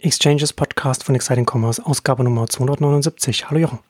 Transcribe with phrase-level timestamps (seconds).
[0.00, 3.50] Exchanges Podcast von Exciting Commerce, Ausgabe Nummer 279.
[3.50, 3.80] Hallo Jochen.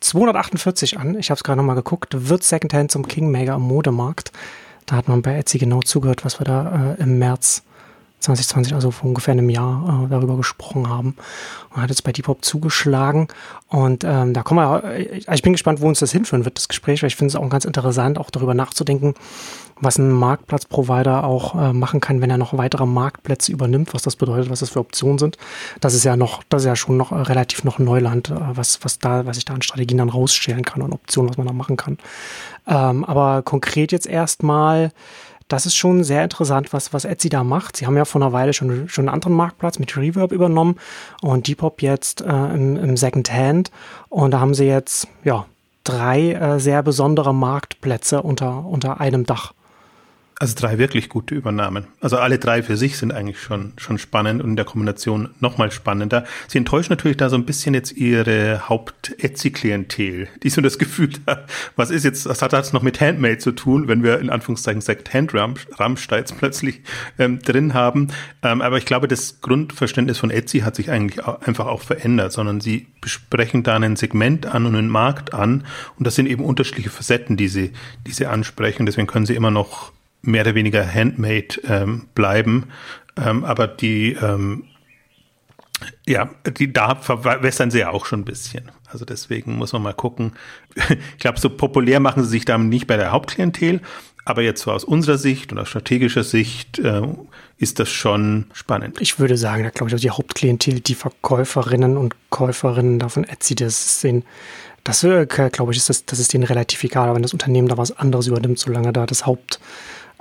[0.00, 1.18] 248 an.
[1.18, 2.28] Ich habe es gerade nochmal geguckt.
[2.28, 4.32] Wird Secondhand zum Kingmaker am Modemarkt.
[4.86, 7.62] Da hat man bei Etsy genau zugehört, was wir da äh, im März
[8.22, 11.16] 2020, also vor ungefähr einem Jahr, äh, darüber gesprochen haben.
[11.70, 13.28] Und hat jetzt bei Depop zugeschlagen.
[13.68, 16.68] Und ähm, da kommen wir, äh, ich bin gespannt, wo uns das hinführen wird, das
[16.68, 19.14] Gespräch, weil ich finde es auch ganz interessant, auch darüber nachzudenken,
[19.82, 24.16] was ein Marktplatzprovider auch äh, machen kann, wenn er noch weitere Marktplätze übernimmt, was das
[24.16, 25.36] bedeutet, was das für Optionen sind.
[25.80, 28.84] Das ist ja noch, das ist ja schon noch äh, relativ noch Neuland, äh, was,
[28.84, 31.52] was da, was ich da an Strategien dann rausstellen kann und Optionen, was man da
[31.52, 31.98] machen kann.
[32.66, 34.92] Ähm, aber konkret jetzt erstmal,
[35.48, 37.76] das ist schon sehr interessant, was, was Etsy da macht.
[37.76, 40.76] Sie haben ja vor einer Weile schon, schon einen anderen Marktplatz mit Reverb übernommen
[41.20, 43.70] und Depop jetzt äh, im, im Second Hand.
[44.08, 45.46] Und da haben sie jetzt ja,
[45.84, 49.52] drei äh, sehr besondere Marktplätze unter, unter einem Dach.
[50.42, 51.86] Also drei wirklich gute Übernahmen.
[52.00, 55.70] Also alle drei für sich sind eigentlich schon, schon spannend und in der Kombination nochmal
[55.70, 56.24] spannender.
[56.48, 61.48] Sie enttäuschen natürlich da so ein bisschen jetzt ihre Haupt-Etsy-Klientel, die so das Gefühl hat,
[61.76, 64.80] was ist jetzt, was hat das noch mit Handmade zu tun, wenn wir in Anführungszeichen
[64.80, 66.80] Second-Hand-Rammstein jetzt plötzlich
[67.20, 68.08] ähm, drin haben.
[68.42, 72.32] Ähm, aber ich glaube, das Grundverständnis von Etsy hat sich eigentlich auch, einfach auch verändert,
[72.32, 75.62] sondern sie besprechen da ein Segment an und einen Markt an
[76.00, 77.70] und das sind eben unterschiedliche Facetten, die sie,
[78.08, 78.86] die sie ansprechen.
[78.86, 82.68] Deswegen können sie immer noch mehr oder weniger handmade ähm, bleiben.
[83.16, 84.64] Ähm, aber die, ähm,
[86.06, 88.70] ja, die da verwässern sie ja auch schon ein bisschen.
[88.86, 90.32] Also deswegen muss man mal gucken.
[91.16, 93.80] Ich glaube, so populär machen sie sich damit nicht bei der Hauptklientel,
[94.24, 97.02] aber jetzt so aus unserer Sicht und aus strategischer Sicht äh,
[97.58, 99.00] ist das schon spannend.
[99.00, 104.00] Ich würde sagen, da glaube ich, die Hauptklientel, die Verkäuferinnen und Käuferinnen davon Etsy, das
[104.00, 104.24] sind
[104.84, 107.78] das äh, glaube ich, ist das, das ist denen relativ egal, wenn das Unternehmen da
[107.78, 109.60] was anderes übernimmt, solange da das Haupt,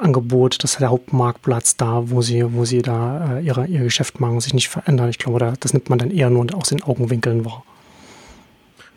[0.01, 4.19] Angebot, das ist der Hauptmarktplatz da, wo sie, wo sie da äh, ihre, ihr Geschäft
[4.19, 5.09] machen, sich nicht verändern.
[5.09, 7.63] Ich glaube, da, das nimmt man dann eher nur aus den Augenwinkeln wahr.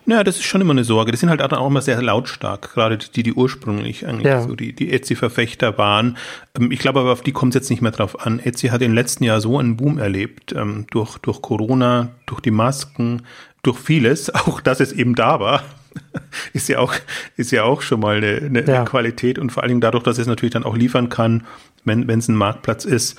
[0.06, 1.12] Ja, das ist schon immer eine Sorge.
[1.12, 4.42] Die sind halt auch immer sehr lautstark, gerade die, die ursprünglich eigentlich ja.
[4.42, 6.18] so die, die Etsy-Verfechter waren.
[6.58, 8.38] Ähm, ich glaube aber, auf die kommt es jetzt nicht mehr drauf an.
[8.38, 12.50] Etsy hat im letzten Jahr so einen Boom erlebt, ähm, durch, durch Corona, durch die
[12.50, 13.22] Masken,
[13.62, 15.62] durch vieles, auch dass es eben da war.
[16.52, 16.94] ist ja auch,
[17.36, 18.84] ist ja auch schon mal eine, eine, ja.
[18.84, 21.46] Qualität und vor allen Dingen dadurch, dass es natürlich dann auch liefern kann,
[21.84, 23.18] wenn es ein Marktplatz ist,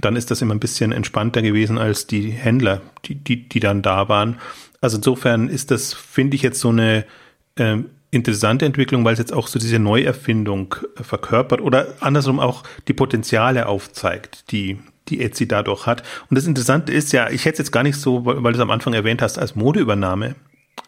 [0.00, 3.82] dann ist das immer ein bisschen entspannter gewesen als die Händler, die, die, die dann
[3.82, 4.38] da waren.
[4.80, 7.04] Also insofern ist das, finde ich, jetzt so eine
[7.56, 12.92] ähm, interessante Entwicklung, weil es jetzt auch so diese Neuerfindung verkörpert oder andersrum auch die
[12.92, 14.78] Potenziale aufzeigt, die,
[15.08, 16.02] die Etsy dadurch hat.
[16.28, 18.58] Und das Interessante ist ja, ich hätte es jetzt gar nicht so, weil, weil du
[18.58, 20.36] es am Anfang erwähnt hast, als Modeübernahme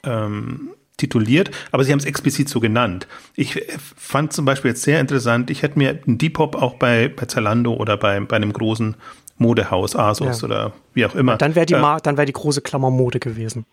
[0.05, 3.07] ähm, tituliert, aber sie haben es explizit so genannt.
[3.35, 3.65] Ich
[3.97, 7.73] fand zum Beispiel jetzt sehr interessant, ich hätte mir einen Depop auch bei, bei Zalando
[7.73, 8.97] oder bei, bei einem großen
[9.39, 10.47] Modehaus, Asos ja.
[10.47, 11.37] oder wie auch immer.
[11.39, 13.65] Dann wäre die, äh, dann wäre die große Klammer Mode gewesen.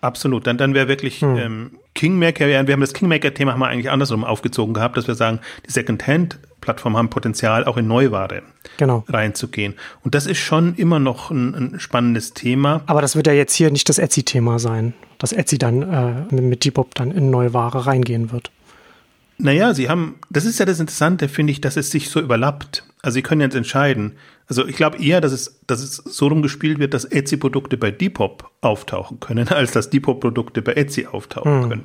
[0.00, 1.36] Absolut, dann, dann wäre wirklich hm.
[1.36, 5.40] ähm, Kingmaker, wir haben das Kingmaker-Thema haben wir eigentlich andersrum aufgezogen gehabt, dass wir sagen,
[5.66, 8.42] die Second-Hand-Plattformen haben Potenzial, auch in Neuware
[8.76, 9.04] genau.
[9.08, 9.74] reinzugehen.
[10.02, 12.82] Und das ist schon immer noch ein, ein, spannendes Thema.
[12.86, 16.64] Aber das wird ja jetzt hier nicht das Etsy-Thema sein, dass Etsy dann äh, mit
[16.64, 18.50] Depop dann in Neuware reingehen wird.
[19.36, 22.84] Naja, sie haben, das ist ja das Interessante, finde ich, dass es sich so überlappt.
[23.02, 24.16] Also sie können jetzt entscheiden.
[24.46, 28.50] Also ich glaube eher, dass es, dass es so rumgespielt wird, dass Etsy-Produkte bei Depop
[28.60, 31.68] auftauchen können, als dass Depop-Produkte bei Etsy auftauchen mhm.
[31.68, 31.84] können.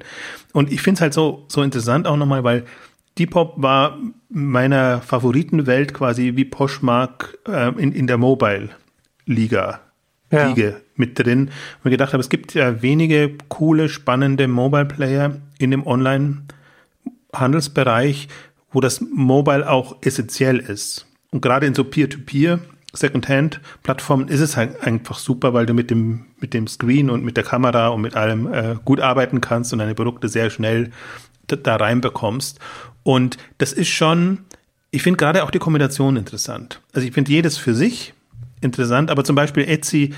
[0.53, 2.65] Und ich finde es halt so, so interessant auch nochmal, weil
[3.17, 3.97] Depop war
[4.29, 9.79] meiner Favoritenwelt quasi wie Poshmark äh, in, in der Mobile-Liga
[10.31, 10.47] ja.
[10.47, 11.44] Liege mit drin.
[11.44, 16.41] Und mir gedacht habe, es gibt ja wenige coole, spannende Mobile-Player in dem Online-
[17.39, 18.27] Handelsbereich,
[18.75, 21.07] wo das Mobile auch essentiell ist.
[21.31, 22.60] Und gerade in so Peer-to-Peer,
[22.92, 27.38] Second-Hand-Plattformen ist es halt einfach super, weil du mit dem, mit dem Screen und mit
[27.38, 30.92] der Kamera und mit allem äh, gut arbeiten kannst und deine Produkte sehr schnell
[31.48, 32.60] da, reinbekommst.
[33.04, 34.39] Und das ist schon,
[34.92, 36.81] ich finde gerade auch die Kombination interessant.
[36.92, 38.13] Also ich finde jedes für sich
[38.60, 40.13] interessant, aber zum Beispiel Etsy,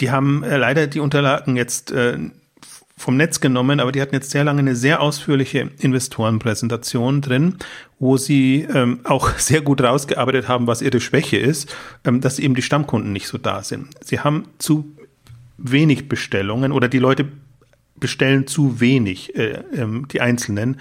[0.00, 2.16] die haben äh, leider die Unterlagen jetzt äh,
[3.00, 7.56] vom Netz genommen, aber die hatten jetzt sehr lange eine sehr ausführliche Investorenpräsentation drin,
[7.98, 11.74] wo sie ähm, auch sehr gut rausgearbeitet haben, was ihre Schwäche ist,
[12.04, 13.88] ähm, dass eben die Stammkunden nicht so da sind.
[14.04, 14.84] Sie haben zu
[15.56, 17.26] wenig Bestellungen oder die Leute
[18.00, 20.78] bestellen zu wenig, äh, ähm, die Einzelnen.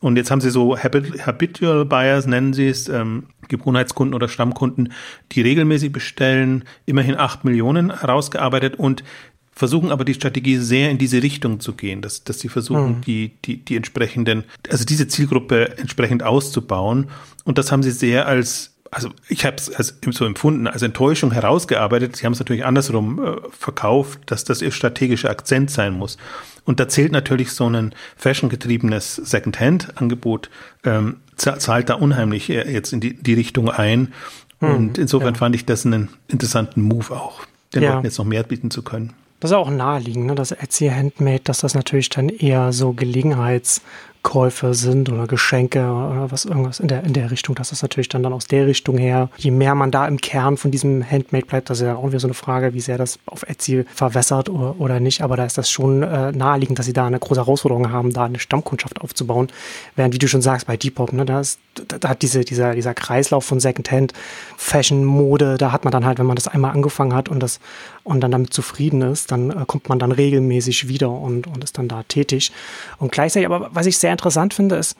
[0.00, 4.92] Und jetzt haben sie so Habit Habitual Buyers, nennen sie es, ähm, Gewohnheitskunden oder Stammkunden,
[5.32, 9.04] die regelmäßig bestellen, immerhin acht Millionen rausgearbeitet und
[9.52, 13.00] versuchen aber die Strategie sehr in diese Richtung zu gehen, dass, dass sie versuchen, mhm.
[13.02, 17.08] die, die, die entsprechenden, also diese Zielgruppe entsprechend auszubauen.
[17.44, 21.32] Und das haben sie sehr als also ich habe es als so empfunden, als Enttäuschung
[21.32, 22.14] herausgearbeitet.
[22.14, 26.18] Sie haben es natürlich andersrum äh, verkauft, dass das ihr strategischer Akzent sein muss.
[26.64, 30.50] Und da zählt natürlich so ein fashiongetriebenes Second-Hand-Angebot,
[30.84, 34.12] ähm, zahlt da unheimlich jetzt in die, die Richtung ein.
[34.60, 35.38] Hm, Und insofern ja.
[35.38, 37.40] fand ich das einen interessanten Move auch,
[37.74, 37.94] den ja.
[37.94, 39.14] Leuten jetzt noch mehr bieten zu können.
[39.42, 40.36] Das ist auch naheliegend, ne?
[40.36, 43.80] das Etsy Handmade, dass das natürlich dann eher so Gelegenheits-
[44.22, 47.56] Käufe sind oder Geschenke oder was irgendwas in der, in der Richtung.
[47.56, 49.28] Das ist natürlich dann, dann aus der Richtung her.
[49.36, 52.20] Je mehr man da im Kern von diesem Handmade bleibt, das ist ja auch wieder
[52.20, 55.22] so eine Frage, wie sehr das auf Etsy verwässert oder, oder nicht.
[55.22, 58.24] Aber da ist das schon äh, naheliegend, dass sie da eine große Herausforderung haben, da
[58.24, 59.48] eine Stammkundschaft aufzubauen.
[59.96, 62.94] Während, wie du schon sagst, bei Depop, ne, da, ist, da hat diese, dieser, dieser
[62.94, 64.12] Kreislauf von Secondhand,
[64.56, 67.58] Fashion, Mode, da hat man dann halt, wenn man das einmal angefangen hat und das
[68.04, 71.78] und dann damit zufrieden ist, dann äh, kommt man dann regelmäßig wieder und, und ist
[71.78, 72.52] dann da tätig.
[72.98, 74.96] Und gleichzeitig, aber was ich sehr interessant finde, ist,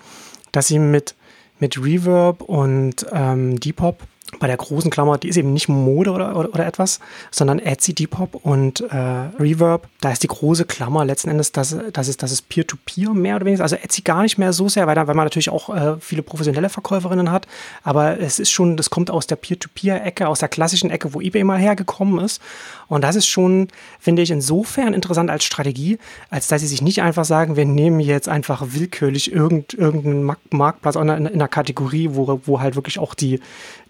[0.52, 1.14] dass sie mit,
[1.58, 3.98] mit Reverb und ähm, Depop
[4.38, 7.00] bei der großen Klammer, die ist eben nicht Mode oder, oder, oder etwas,
[7.30, 9.88] sondern Etsy, Depop und äh, Reverb.
[10.00, 13.36] Da ist die große Klammer letzten Endes, dass, dass es, dass es Peer-to-Peer -Peer mehr
[13.36, 13.62] oder weniger.
[13.62, 16.22] Also Etsy gar nicht mehr so sehr, weil, da, weil man natürlich auch äh, viele
[16.22, 17.46] professionelle Verkäuferinnen hat.
[17.82, 21.44] Aber es ist schon, das kommt aus der Peer-to-Peer-Ecke, aus der klassischen Ecke, wo eBay
[21.44, 22.40] mal hergekommen ist.
[22.88, 23.68] Und das ist schon,
[24.00, 25.98] finde ich, insofern interessant als Strategie,
[26.30, 30.96] als dass sie sich nicht einfach sagen, wir nehmen jetzt einfach willkürlich irgend, irgendeinen Marktplatz
[30.96, 33.40] in, in einer Kategorie, wo, wo halt wirklich auch die,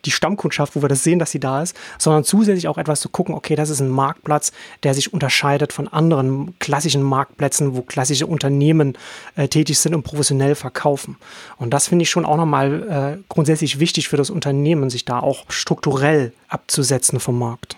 [0.05, 3.09] die Stammkundschaft, wo wir das sehen, dass sie da ist, sondern zusätzlich auch etwas zu
[3.09, 4.53] gucken, okay, das ist ein Marktplatz,
[4.83, 8.97] der sich unterscheidet von anderen klassischen Marktplätzen, wo klassische Unternehmen
[9.37, 11.17] äh, tätig sind und professionell verkaufen.
[11.57, 15.21] Und das finde ich schon auch nochmal äh, grundsätzlich wichtig für das Unternehmen, sich da
[15.21, 17.77] auch strukturell abzusetzen vom Markt.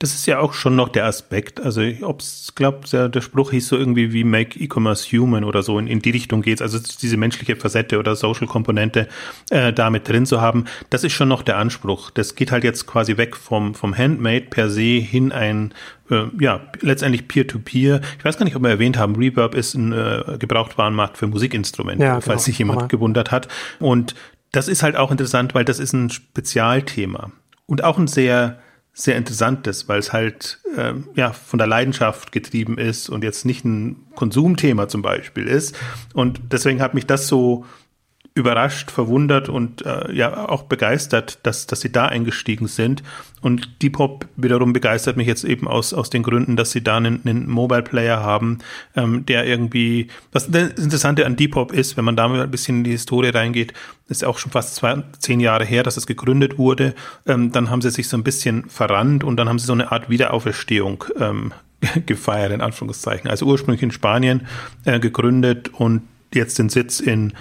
[0.00, 1.60] Das ist ja auch schon noch der Aspekt.
[1.60, 5.62] Also, ob es glaubt, der, der Spruch hieß so irgendwie wie Make E-Commerce Human oder
[5.62, 6.62] so, in, in die Richtung geht's.
[6.62, 9.08] Also diese menschliche Facette oder Social-Komponente
[9.50, 12.10] äh, da mit drin zu haben, das ist schon noch der Anspruch.
[12.10, 15.74] Das geht halt jetzt quasi weg vom, vom Handmade per se hin ein
[16.10, 18.00] äh, ja, letztendlich Peer-to-Peer.
[18.00, 18.04] -Peer.
[18.18, 22.02] Ich weiß gar nicht, ob wir erwähnt haben, Reverb ist ein äh, Gebrauchtwarenmarkt für Musikinstrumente,
[22.02, 22.38] ja, falls genau.
[22.38, 23.48] sich jemand gewundert hat.
[23.78, 24.14] Und
[24.52, 27.32] das ist halt auch interessant, weil das ist ein Spezialthema
[27.66, 28.58] und auch ein sehr
[28.92, 33.64] sehr interessantes, weil es halt ähm, ja von der Leidenschaft getrieben ist und jetzt nicht
[33.64, 35.76] ein Konsumthema zum Beispiel ist.
[36.12, 37.64] Und deswegen hat mich das so
[38.34, 43.02] überrascht, verwundert und äh, ja auch begeistert, dass, dass sie da eingestiegen sind.
[43.40, 47.20] Und Depop wiederum begeistert mich jetzt eben aus, aus den Gründen, dass sie da einen,
[47.24, 48.58] einen Mobile Player haben,
[48.94, 52.78] ähm, der irgendwie, was das Interessante an Depop ist, wenn man da mal ein bisschen
[52.78, 53.72] in die Historie reingeht,
[54.08, 56.94] ist auch schon fast zwei, zehn Jahre her, dass es gegründet wurde.
[57.26, 59.90] Ähm, dann haben sie sich so ein bisschen verrannt und dann haben sie so eine
[59.90, 61.52] Art Wiederauferstehung ähm,
[62.06, 63.28] gefeiert, in Anführungszeichen.
[63.28, 64.46] Also ursprünglich in Spanien
[64.84, 66.02] äh, gegründet und
[66.34, 67.32] jetzt den Sitz in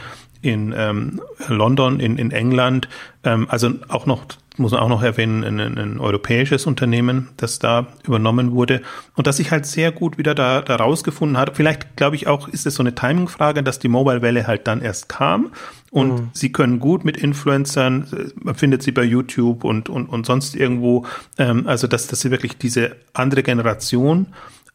[0.42, 2.88] in ähm, London, in, in England,
[3.24, 4.24] ähm, also auch noch,
[4.58, 8.82] muss man auch noch erwähnen, ein, ein, europäisches Unternehmen, das da übernommen wurde
[9.16, 11.56] und das sich halt sehr gut wieder da, da rausgefunden hat.
[11.56, 15.10] Vielleicht, glaube ich, auch ist es so eine Timing-Frage, dass die Mobile-Welle halt dann erst
[15.10, 15.52] kam
[15.92, 16.30] und mhm.
[16.34, 21.06] sie können gut mit Influencern, man findet sie bei YouTube und, und, und sonst irgendwo,
[21.38, 24.28] ähm, also dass, dass sie wirklich diese andere Generation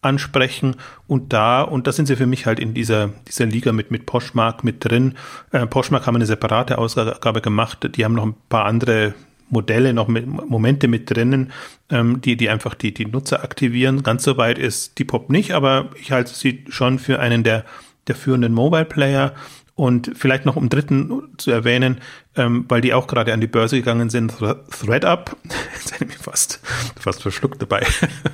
[0.04, 3.90] ansprechen und da, und da sind sie für mich halt in dieser, dieser Liga mit,
[3.90, 5.14] mit Poshmark mit drin.
[5.52, 9.14] Äh, Poshmark haben eine separate Ausgabe gemacht, die haben noch ein paar andere
[9.50, 11.52] Modelle, noch mit Momente mit drinnen,
[11.90, 14.02] ähm, die, die einfach die, die Nutzer aktivieren.
[14.02, 17.64] Ganz so weit ist die Pop nicht, aber ich halte sie schon für einen der,
[18.06, 19.34] der führenden Mobile Player.
[19.76, 22.00] Und vielleicht noch um dritten zu erwähnen,
[22.36, 25.36] ähm, weil die auch gerade an die Börse gegangen sind, ThreadUp,
[25.74, 26.60] jetzt hätte ich fast,
[26.98, 27.84] fast verschluckt dabei,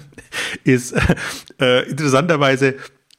[0.64, 0.94] ist
[1.58, 2.76] äh, interessanterweise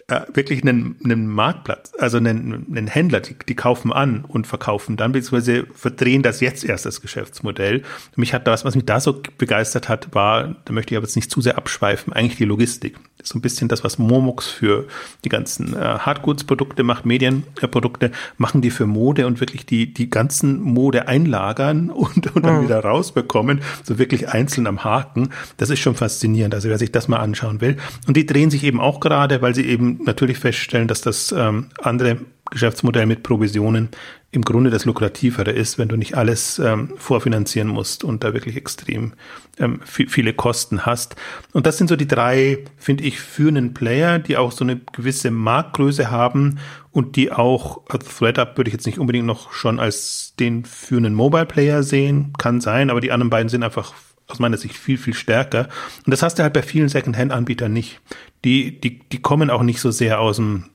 [0.08, 4.98] äh, wirklich einen, einen Marktplatz, also einen, einen Händler, die, die kaufen an und verkaufen
[4.98, 7.84] dann, beziehungsweise verdrehen das jetzt erst das Geschäftsmodell.
[8.16, 11.16] Mich hat das, was mich da so begeistert hat, war, da möchte ich aber jetzt
[11.16, 12.98] nicht zu sehr abschweifen, eigentlich die Logistik.
[13.18, 14.88] Das ist so ein bisschen das, was Momux für
[15.24, 20.10] die ganzen äh, Hardgoods-Produkte macht, Medienprodukte, äh, machen die für Mode und wirklich die, die
[20.10, 22.64] ganzen Mode einlagern und, und dann mhm.
[22.64, 25.30] wieder rausbekommen, so wirklich einzeln am Haken.
[25.58, 27.78] Das ist schon faszinierend, also wer sich das mal anschauen will.
[28.08, 31.70] Und die drehen sich eben auch gerade, weil sie eben natürlich feststellen, dass das ähm,
[31.82, 32.18] andere
[32.50, 33.90] Geschäftsmodell mit Provisionen
[34.32, 38.56] im Grunde das lukrativere ist, wenn du nicht alles ähm, vorfinanzieren musst und da wirklich
[38.56, 39.14] extrem
[39.58, 41.16] ähm, viele Kosten hast.
[41.54, 45.32] Und das sind so die drei, finde ich, führenden Player, die auch so eine gewisse
[45.32, 46.60] Marktgröße haben
[46.92, 51.46] und die auch, ThreadUp würde ich jetzt nicht unbedingt noch schon als den führenden Mobile
[51.46, 53.94] Player sehen, kann sein, aber die anderen beiden sind einfach
[54.32, 55.70] aus meiner Sicht viel, viel stärker.
[56.06, 58.02] Und das hast du halt bei vielen Second-Hand-Anbietern nicht.
[58.44, 60.66] Die, die, die kommen auch nicht so sehr aus dem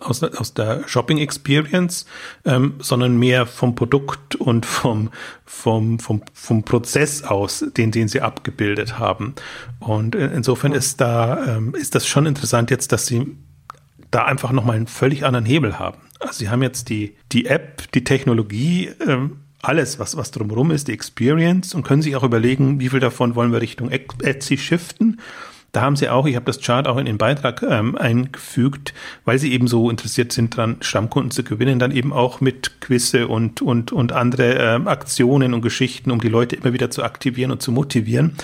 [0.00, 2.06] aus, aus der Shopping Experience,
[2.44, 5.10] ähm, sondern mehr vom Produkt und vom,
[5.44, 9.34] vom, vom, vom Prozess aus, den, den sie abgebildet haben.
[9.78, 13.36] Und insofern ist da, ähm, ist das schon interessant jetzt, dass sie
[14.10, 15.98] da einfach nochmal einen völlig anderen Hebel haben.
[16.20, 20.88] Also sie haben jetzt die, die App, die Technologie, ähm, alles, was, was drumherum ist,
[20.88, 25.20] die Experience und können sich auch überlegen, wie viel davon wollen wir Richtung Etsy shiften.
[25.72, 28.94] Da haben sie auch, ich habe das Chart auch in den Beitrag ähm, eingefügt,
[29.26, 33.28] weil sie eben so interessiert sind, dran Stammkunden zu gewinnen, dann eben auch mit Quizze
[33.28, 37.50] und, und, und andere ähm, Aktionen und Geschichten, um die Leute immer wieder zu aktivieren
[37.50, 38.36] und zu motivieren.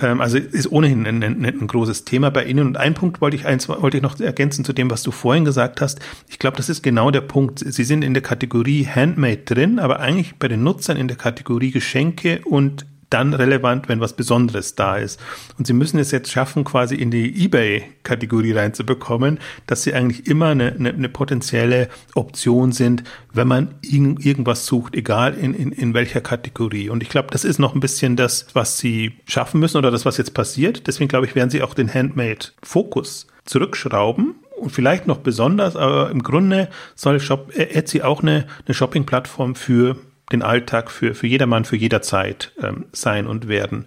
[0.00, 2.66] Ähm, also ist ohnehin ein, ein, ein, großes Thema bei Ihnen.
[2.66, 5.44] Und ein Punkt wollte ich, eins, wollte ich noch ergänzen zu dem, was du vorhin
[5.44, 6.00] gesagt hast.
[6.28, 7.60] Ich glaube, das ist genau der Punkt.
[7.60, 11.70] Sie sind in der Kategorie Handmade drin, aber eigentlich bei den Nutzern in der Kategorie
[11.70, 15.20] Geschenke und dann relevant, wenn was Besonderes da ist.
[15.58, 20.46] Und sie müssen es jetzt schaffen, quasi in die eBay-Kategorie reinzubekommen, dass sie eigentlich immer
[20.46, 26.20] eine, eine, eine potenzielle Option sind, wenn man irgendwas sucht, egal in, in, in welcher
[26.20, 26.88] Kategorie.
[26.88, 30.04] Und ich glaube, das ist noch ein bisschen das, was sie schaffen müssen oder das,
[30.04, 30.86] was jetzt passiert.
[30.86, 36.22] Deswegen glaube ich, werden sie auch den Handmade-Fokus zurückschrauben und vielleicht noch besonders, aber im
[36.22, 39.96] Grunde soll Shop, Etsy auch eine, eine Shopping-Plattform für
[40.32, 43.86] den Alltag für, für jedermann, für jederzeit ähm, sein und werden.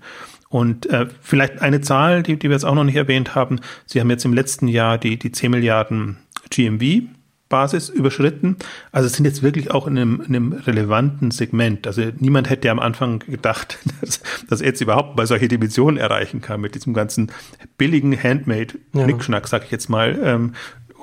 [0.50, 3.60] Und äh, vielleicht eine Zahl, die, die wir jetzt auch noch nicht erwähnt haben.
[3.86, 6.18] Sie haben jetzt im letzten Jahr die, die 10 Milliarden
[6.50, 7.04] GMV
[7.50, 8.58] Basis überschritten.
[8.92, 11.88] Also sind jetzt wirklich auch in einem, in einem relevanten Segment.
[11.88, 16.62] Also niemand hätte am Anfang gedacht, dass, dass jetzt überhaupt mal solche Dimensionen erreichen kann
[16.62, 17.32] mit diesem ganzen
[17.78, 19.48] billigen Handmade-Knickschnack, ja.
[19.48, 20.18] sag ich jetzt mal.
[20.24, 20.54] Ähm,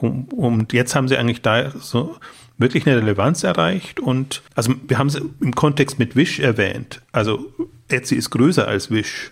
[0.01, 2.17] und, und jetzt haben sie eigentlich da so
[2.59, 7.03] wirklich eine Relevanz erreicht und also wir haben es im Kontext mit Wish erwähnt.
[7.13, 7.53] Also
[7.89, 9.31] Etsy ist größer als Wish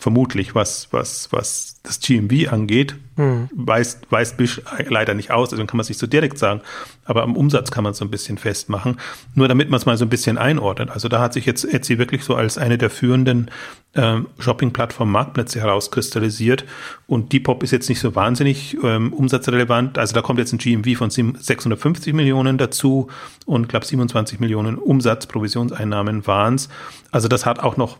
[0.00, 3.50] vermutlich, was, was, was das GMV angeht, mhm.
[3.52, 6.62] weist, weist Bisch leider nicht aus, deswegen kann man es nicht so direkt sagen,
[7.04, 8.96] aber am Umsatz kann man es so ein bisschen festmachen,
[9.34, 10.88] nur damit man es mal so ein bisschen einordnet.
[10.90, 13.50] Also da hat sich jetzt Etsy wirklich so als eine der führenden
[13.94, 16.64] ähm, Shopping-Plattformen Marktplätze herauskristallisiert
[17.06, 20.96] und Depop ist jetzt nicht so wahnsinnig ähm, umsatzrelevant, also da kommt jetzt ein GMV
[20.96, 23.08] von 650 Millionen dazu
[23.44, 26.70] und glaube 27 Millionen Umsatz, Provisionseinnahmen waren es.
[27.10, 27.98] Also das hat auch noch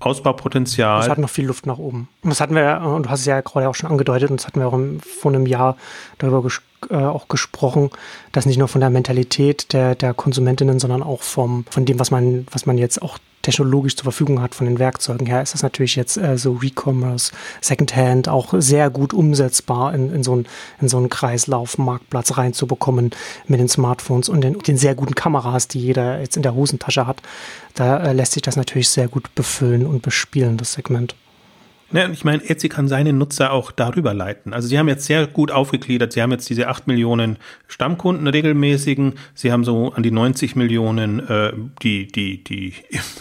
[0.00, 1.00] Ausbaupotenzial.
[1.00, 2.08] Es hat noch viel Luft nach oben.
[2.22, 4.46] Und das hatten wir, und du hast es ja gerade auch schon angedeutet, und das
[4.46, 5.76] hatten wir auch im, vor einem Jahr
[6.18, 7.90] darüber ges äh, auch gesprochen,
[8.30, 12.12] dass nicht nur von der Mentalität der, der Konsumentinnen, sondern auch vom, von dem, was
[12.12, 15.62] man, was man jetzt auch technologisch zur Verfügung hat von den Werkzeugen her, ist das
[15.62, 20.46] natürlich jetzt äh, so Recommerce, Secondhand auch sehr gut umsetzbar in, in, so einen,
[20.80, 23.10] in so einen Kreislauf, Marktplatz reinzubekommen
[23.46, 27.06] mit den Smartphones und den, den sehr guten Kameras, die jeder jetzt in der Hosentasche
[27.06, 27.22] hat.
[27.74, 31.14] Da äh, lässt sich das natürlich sehr gut befüllen und bespielen, das Segment.
[31.90, 34.52] Ja, ich meine, Etsy kann seine Nutzer auch darüber leiten.
[34.52, 36.12] Also sie haben jetzt sehr gut aufgegliedert.
[36.12, 39.14] Sie haben jetzt diese acht Millionen Stammkunden regelmäßigen.
[39.34, 41.52] Sie haben so an die 90 Millionen, äh,
[41.82, 42.74] die, die, die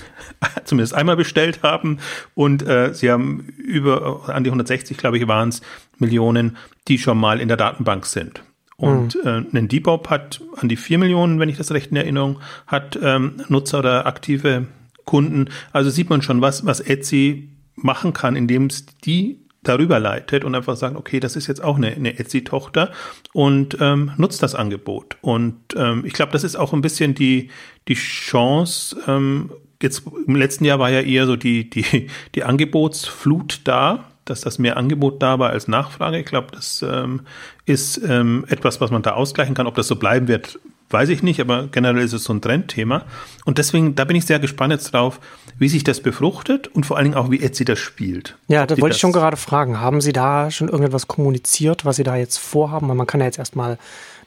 [0.66, 2.00] zumindest einmal bestellt haben.
[2.36, 5.62] Und äh, sie haben über an die 160, glaube ich, waren es
[5.98, 6.58] Millionen,
[6.90, 8.44] die schon mal in der Datenbank sind.
[8.76, 9.48] Und mhm.
[9.54, 13.00] äh, ein Depop hat an die vier Millionen, wenn ich das recht in Erinnerung, hat
[13.02, 14.68] ähm, Nutzer oder aktive
[15.06, 15.50] Kunden.
[15.72, 20.56] Also sieht man schon, was, was Etsy machen kann, indem es die darüber leitet und
[20.56, 22.92] einfach sagt, okay, das ist jetzt auch eine, eine Etsy-Tochter
[23.34, 25.18] und ähm, nutzt das Angebot.
[25.22, 27.50] Und ähm, ich glaube, das ist auch ein bisschen die,
[27.88, 33.62] die Chance, ähm, jetzt im letzten Jahr war ja eher so die, die, die Angebotsflut
[33.66, 36.20] da, dass das mehr Angebot da war als Nachfrage.
[36.20, 37.22] Ich glaube, das ähm,
[37.66, 39.68] ist ähm, etwas, was man da ausgleichen kann.
[39.68, 43.04] Ob das so bleiben wird, weiß ich nicht, aber generell ist es so ein Trendthema.
[43.46, 45.20] Und deswegen, da bin ich sehr gespannt jetzt drauf,
[45.58, 48.38] wie sich das befruchtet und vor allen Dingen auch, wie Etsy das spielt.
[48.48, 49.80] Ja, da wollte ich schon gerade fragen.
[49.80, 52.88] Haben Sie da schon irgendetwas kommuniziert, was Sie da jetzt vorhaben?
[52.88, 53.78] Weil man kann ja jetzt erstmal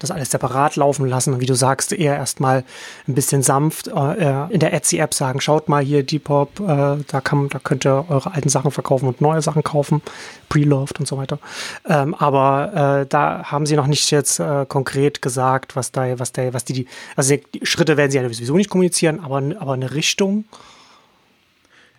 [0.00, 2.64] das alles separat laufen lassen und wie du sagst, eher erstmal
[3.06, 7.48] ein bisschen sanft äh, in der Etsy-App sagen, schaut mal hier Depop, äh, da, kann,
[7.50, 10.02] da könnt ihr eure alten Sachen verkaufen und neue Sachen kaufen,
[10.48, 11.38] Preloved und so weiter.
[11.86, 16.32] Ähm, aber äh, da haben sie noch nicht jetzt äh, konkret gesagt, was da, was
[16.52, 19.94] was die, die also die Schritte werden sie ja sowieso nicht kommunizieren, aber, aber eine
[19.94, 20.44] Richtung.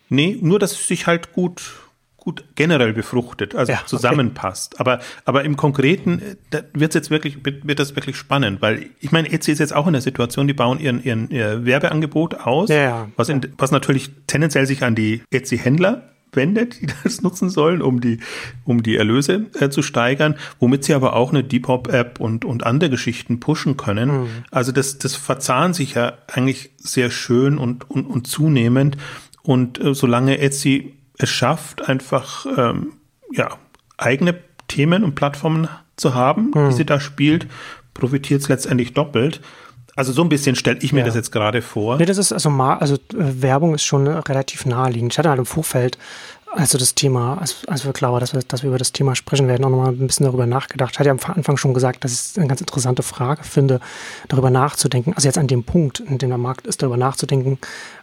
[0.09, 1.61] Nee, nur dass es sich halt gut
[2.21, 4.75] gut generell befruchtet, also ja, zusammenpasst.
[4.75, 4.81] Okay.
[4.81, 9.31] Aber, aber im Konkreten da wird's jetzt wirklich, wird das wirklich spannend, weil ich meine,
[9.31, 12.75] Etsy ist jetzt auch in der Situation, die bauen ihren, ihren ihr Werbeangebot aus, ja,
[12.75, 13.11] ja.
[13.15, 18.01] Was, in, was natürlich tendenziell sich an die Etsy-Händler wendet, die das nutzen sollen, um
[18.01, 18.19] die,
[18.63, 22.89] um die Erlöse äh, zu steigern, womit sie aber auch eine Depop-App und, und andere
[22.89, 24.23] Geschichten pushen können.
[24.23, 24.27] Mhm.
[24.51, 28.97] Also das, das verzahnt sich ja eigentlich sehr schön und, und, und zunehmend.
[29.43, 32.93] Und äh, solange Etsy es schafft, einfach ähm,
[33.31, 33.57] ja,
[33.97, 34.35] eigene
[34.67, 36.69] Themen und Plattformen zu haben, hm.
[36.69, 37.47] die sie da spielt,
[37.93, 39.41] profitiert es letztendlich doppelt.
[40.01, 41.05] Also so ein bisschen stelle ich mir ja.
[41.05, 41.97] das jetzt gerade vor.
[41.97, 45.13] Nee, das ist also, also äh, Werbung ist schon relativ naheliegend.
[45.13, 45.99] Ich hatte halt im Vorfeld
[46.53, 49.15] also das Thema, als, als wir klar war, dass wir, dass wir über das Thema
[49.15, 50.93] sprechen werden, auch nochmal ein bisschen darüber nachgedacht.
[50.93, 53.79] Ich hatte ja am Anfang schon gesagt, dass ich es eine ganz interessante Frage finde,
[54.27, 57.59] darüber nachzudenken, also jetzt an dem Punkt, in dem der Markt ist, darüber nachzudenken,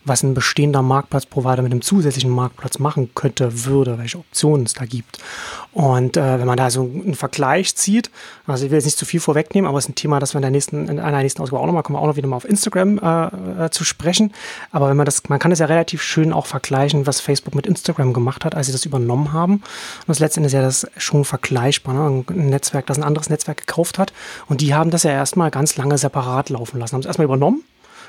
[0.09, 4.85] was ein bestehender Marktplatzprovider mit einem zusätzlichen Marktplatz machen könnte, würde, welche Optionen es da
[4.85, 5.19] gibt.
[5.73, 8.11] Und äh, wenn man da so einen Vergleich zieht,
[8.47, 10.39] also ich will jetzt nicht zu viel vorwegnehmen, aber es ist ein Thema, das wir
[10.39, 12.37] in der nächsten, in einer nächsten Ausgabe auch nochmal, kommen wir auch noch wieder mal
[12.37, 14.33] auf Instagram äh, äh, zu sprechen.
[14.73, 17.67] Aber wenn man das, man kann es ja relativ schön auch vergleichen, was Facebook mit
[17.67, 19.55] Instagram gemacht hat, als sie das übernommen haben.
[19.55, 22.25] Und das letztendlich ist ja das schon vergleichbar, ne?
[22.29, 24.13] ein Netzwerk, das ein anderes Netzwerk gekauft hat.
[24.47, 27.63] Und die haben das ja erstmal ganz lange separat laufen lassen, haben es erstmal übernommen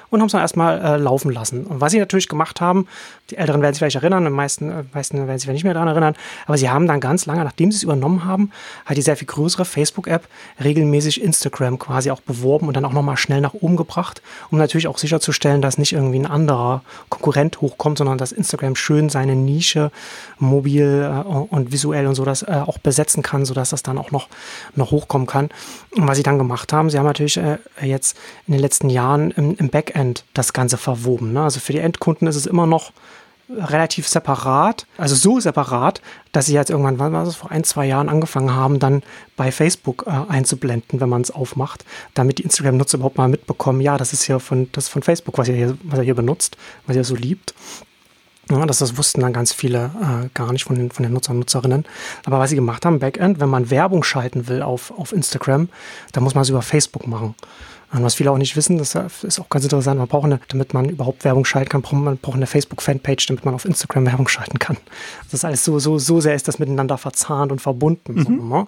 [0.10, 1.66] und haben es dann erstmal äh, laufen lassen.
[1.66, 2.88] Und was sie natürlich gemacht haben,
[3.30, 5.90] die Älteren werden sich vielleicht erinnern, die meisten, äh, meisten werden sich nicht mehr daran
[5.90, 8.52] erinnern, aber sie haben dann ganz lange, nachdem sie es übernommen haben,
[8.86, 10.28] hat die sehr viel größere Facebook-App
[10.64, 14.88] regelmäßig Instagram quasi auch beworben und dann auch nochmal schnell nach oben gebracht, um natürlich
[14.88, 19.92] auch sicherzustellen, dass nicht irgendwie ein anderer Konkurrent hochkommt, sondern dass Instagram schön seine Nische
[20.40, 24.12] mobil äh, und visuell und so das äh, auch besetzen kann, sodass das dann auch
[24.12, 24.28] noch,
[24.76, 25.50] noch hochkommen kann.
[25.96, 28.18] Und was sie dann gemacht haben, sie haben natürlich äh, jetzt
[28.48, 31.34] in den letzten Jahren im, im Backend Backend das Ganze verwoben.
[31.34, 31.44] Ne?
[31.44, 32.92] Also für die Endkunden ist es immer noch
[33.50, 37.88] relativ separat, also so separat, dass sie jetzt irgendwann, wann war das, vor ein, zwei
[37.88, 39.02] Jahren angefangen haben, dann
[39.36, 41.84] bei Facebook äh, einzublenden, wenn man es aufmacht,
[42.14, 45.48] damit die Instagram-Nutzer überhaupt mal mitbekommen, ja, das ist hier von, das von Facebook, was
[45.48, 47.56] ihr hier, was ihr hier benutzt, was ihr so liebt.
[48.52, 51.36] Ja, das, das wussten dann ganz viele äh, gar nicht von den, von den Nutzern
[51.36, 51.86] und Nutzerinnen.
[52.26, 55.70] Aber was sie gemacht haben, Backend, wenn man Werbung schalten will auf, auf Instagram,
[56.14, 57.36] dann muss man es über Facebook machen.
[57.92, 60.76] Und was viele auch nicht wissen, das ist auch ganz interessant, man braucht eine, damit
[60.76, 64.60] man überhaupt Werbung schalten kann, man braucht eine Facebook-Fanpage, damit man auf Instagram Werbung schalten
[64.60, 64.78] kann.
[65.24, 68.14] Das ist alles so, so, so sehr ist das miteinander verzahnt und verbunden.
[68.14, 68.50] Mhm.
[68.50, 68.68] So,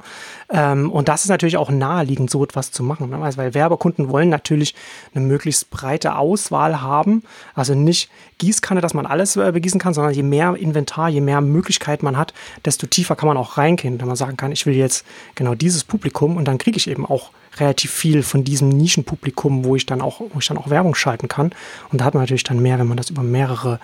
[0.49, 3.11] ähm, und das ist natürlich auch naheliegend, so etwas zu machen.
[3.11, 3.19] Ne?
[3.19, 4.73] Weil Werbekunden wollen natürlich
[5.13, 7.21] eine möglichst breite Auswahl haben.
[7.53, 11.41] Also nicht Gießkanne, dass man alles äh, begießen kann, sondern je mehr Inventar, je mehr
[11.41, 12.33] Möglichkeiten man hat,
[12.65, 15.05] desto tiefer kann man auch reingehen, wenn man sagen kann, ich will jetzt
[15.35, 19.75] genau dieses Publikum und dann kriege ich eben auch relativ viel von diesem Nischenpublikum, wo
[19.75, 21.51] ich dann auch, wo ich dann auch Werbung schalten kann.
[21.91, 23.79] Und da hat man natürlich dann mehr, wenn man das über mehrere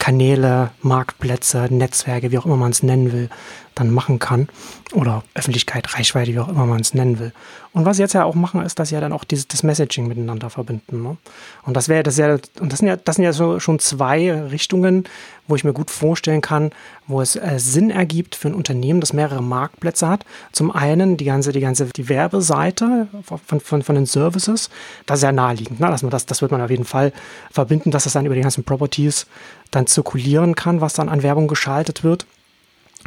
[0.00, 3.28] Kanäle, Marktplätze, Netzwerke, wie auch immer man es nennen will,
[3.74, 4.48] dann machen kann.
[4.94, 7.32] Oder Öffentlichkeit, Reichweite, wie auch immer man es nennen will.
[7.72, 9.62] Und was sie jetzt ja auch machen, ist, dass sie ja dann auch dieses, das
[9.62, 11.02] Messaging miteinander verbinden.
[11.02, 11.18] Ne?
[11.64, 14.32] Und das wäre das ja, und das sind ja, das sind ja so, schon zwei
[14.32, 15.04] Richtungen,
[15.50, 16.70] wo ich mir gut vorstellen kann,
[17.06, 20.24] wo es äh, Sinn ergibt für ein Unternehmen, das mehrere Marktplätze hat.
[20.52, 23.08] Zum einen die ganze, die ganze, die Werbeseite
[23.46, 24.70] von, von, von den Services.
[25.06, 25.88] Das ist ja naheliegend, ne?
[25.88, 27.12] dass man das, das wird man auf jeden Fall
[27.50, 29.26] verbinden, dass das dann über die ganzen Properties
[29.70, 32.26] dann zirkulieren kann, was dann an Werbung geschaltet wird.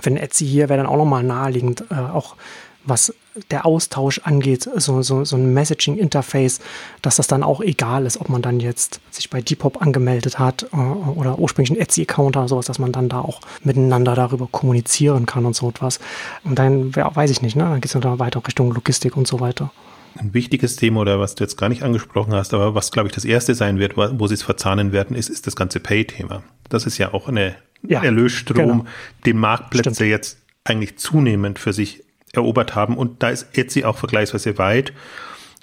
[0.02, 2.36] Für den Etsy hier wäre dann auch nochmal naheliegend, äh, auch
[2.86, 3.14] was
[3.50, 6.60] der Austausch angeht, so, so, so ein Messaging-Interface,
[7.02, 10.68] dass das dann auch egal ist, ob man dann jetzt sich bei Depop angemeldet hat
[10.72, 15.26] äh, oder ursprünglich einen Etsy-Account oder sowas, dass man dann da auch miteinander darüber kommunizieren
[15.26, 16.00] kann und so etwas.
[16.44, 17.64] Und dann, ja, weiß ich nicht, ne?
[17.64, 19.72] dann geht es dann weiter Richtung Logistik und so weiter.
[20.16, 23.16] Ein wichtiges Thema oder was du jetzt gar nicht angesprochen hast, aber was, glaube ich,
[23.16, 26.44] das erste sein wird, wo sie es verzahnen werden, ist, ist das ganze Pay-Thema.
[26.70, 28.86] Das ist ja auch eine ja, Erlösstrom, genau.
[29.26, 30.10] den Marktplätze Stimmt.
[30.10, 32.03] jetzt eigentlich zunehmend für sich
[32.34, 32.98] erobert haben.
[32.98, 34.94] Und da ist Etsy auch vergleichsweise weit.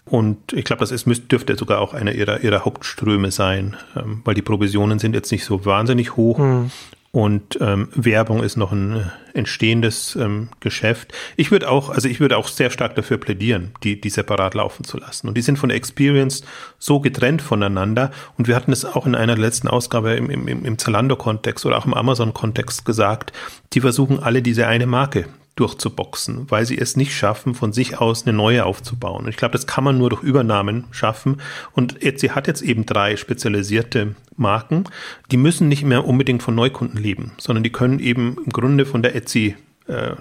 [0.04, 4.34] Und ich glaube, das ist, dürfte sogar auch einer ihrer, ihrer Hauptströme sein, ähm, weil
[4.34, 6.38] die Provisionen sind jetzt nicht so wahnsinnig hoch.
[6.38, 6.70] Mhm.
[7.12, 9.02] Und ähm, Werbung ist noch ein äh,
[9.34, 11.12] entstehendes ähm, Geschäft.
[11.36, 14.84] Ich würde auch, also ich würde auch sehr stark dafür plädieren, die, die separat laufen
[14.84, 15.26] zu lassen.
[15.26, 16.44] Und die sind von der Experience
[16.78, 18.12] so getrennt voneinander.
[18.38, 21.86] Und wir hatten es auch in einer letzten Ausgabe im, im, im Zalando-Kontext oder auch
[21.86, 23.32] im Amazon-Kontext gesagt,
[23.72, 25.26] die versuchen alle diese eine Marke
[25.60, 29.24] durchzuboxen, weil sie es nicht schaffen, von sich aus eine neue aufzubauen.
[29.24, 31.40] Und ich glaube, das kann man nur durch Übernahmen schaffen.
[31.72, 34.84] Und Etsy hat jetzt eben drei spezialisierte Marken.
[35.30, 39.02] Die müssen nicht mehr unbedingt von Neukunden leben, sondern die können eben im Grunde von
[39.02, 39.54] der Etsy
[39.86, 40.16] äh,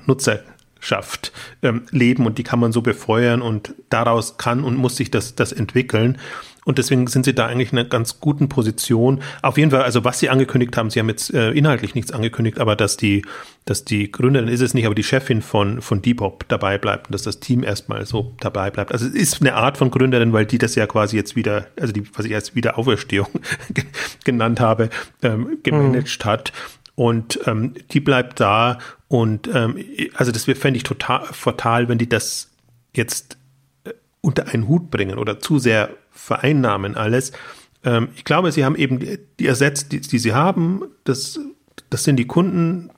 [0.80, 5.12] schafft, ähm, leben und die kann man so befeuern und daraus kann und muss sich
[5.12, 6.18] das, das entwickeln.
[6.66, 9.22] Und deswegen sind sie da eigentlich in einer ganz guten Position.
[9.42, 12.60] Auf jeden Fall, also was sie angekündigt haben, sie haben jetzt äh, inhaltlich nichts angekündigt,
[12.60, 13.24] aber dass die,
[13.66, 17.14] dass die Gründerin ist es nicht, aber die Chefin von, von Depop dabei bleibt und
[17.14, 18.92] dass das Team erstmal so dabei bleibt.
[18.92, 21.94] Also es ist eine Art von Gründerin, weil die das ja quasi jetzt wieder, also
[21.94, 23.28] die, was ich als Wiederauferstehung
[24.24, 24.90] genannt habe,
[25.24, 26.30] ähm, gemanagt mhm.
[26.30, 26.54] hat.
[26.96, 32.10] Und ähm, die bleibt da und ähm, also das fände ich total fatal, wenn die
[32.10, 32.50] das
[32.94, 33.39] jetzt
[34.22, 37.32] unter einen Hut bringen oder zu sehr vereinnahmen alles.
[37.84, 39.00] Ähm, ich glaube, sie haben eben
[39.40, 41.40] die, ersetzt, die, die sie haben, das,
[41.90, 42.92] das sind die Kunden,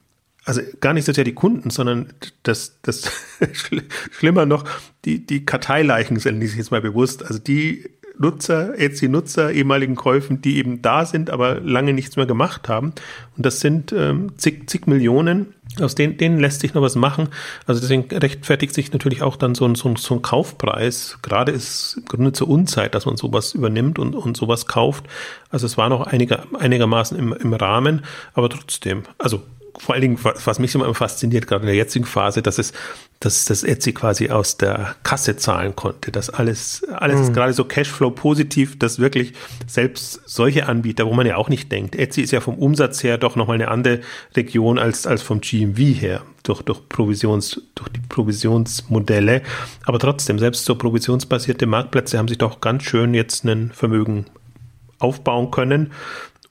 [0.43, 3.12] also gar nicht so sehr die Kunden, sondern das, das
[4.12, 4.65] schlimmer noch,
[5.05, 7.89] die, die Karteileichen sind, ich jetzt mal bewusst, also die
[8.21, 12.93] Nutzer, Etsy-Nutzer, ehemaligen Käufen, die eben da sind, aber lange nichts mehr gemacht haben.
[13.36, 15.53] Und das sind ähm, zig, zig Millionen.
[15.79, 17.29] Aus denen, denen lässt sich noch was machen.
[17.65, 21.17] Also deswegen rechtfertigt sich natürlich auch dann so ein, so ein, so ein Kaufpreis.
[21.21, 25.05] Gerade ist im Grunde zur Unzeit, dass man sowas übernimmt und, und sowas kauft.
[25.49, 28.03] Also es war noch einiger, einigermaßen im, im Rahmen,
[28.34, 29.41] aber trotzdem, also
[29.77, 32.73] vor allen Dingen, was mich immer fasziniert, gerade in der jetzigen Phase, dass es,
[33.19, 36.12] dass das Etsy quasi aus der Kasse zahlen konnte.
[36.12, 37.23] dass alles, alles mhm.
[37.23, 39.34] ist gerade so Cashflow positiv, dass wirklich
[39.67, 43.17] selbst solche Anbieter, wo man ja auch nicht denkt, Etsy ist ja vom Umsatz her
[43.17, 44.01] doch nochmal eine andere
[44.36, 49.41] Region als, als vom GMV her, durch, durch Provisions, durch die Provisionsmodelle.
[49.86, 54.25] Aber trotzdem, selbst so provisionsbasierte Marktplätze haben sich doch ganz schön jetzt ein Vermögen
[55.01, 55.91] aufbauen können.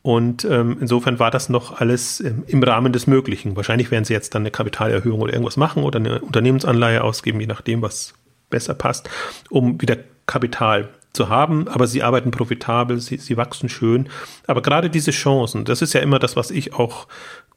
[0.02, 3.56] Und ähm, insofern war das noch alles im, im, Rahmen des Möglichen.
[3.56, 7.46] Wahrscheinlich werden sie jetzt dann eine Kapitalerhöhung oder irgendwas machen oder eine Unternehmensanleihe ausgeben, je
[7.46, 8.14] nachdem, was
[8.48, 9.10] besser passt,
[9.50, 11.68] um wieder Kapital zu haben.
[11.68, 14.08] Aber sie arbeiten profitabel, sie, sie wachsen schön.
[14.46, 17.06] Aber gerade diese Chancen, das ist ja immer das, was ich auch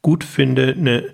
[0.01, 1.13] gut finde, eine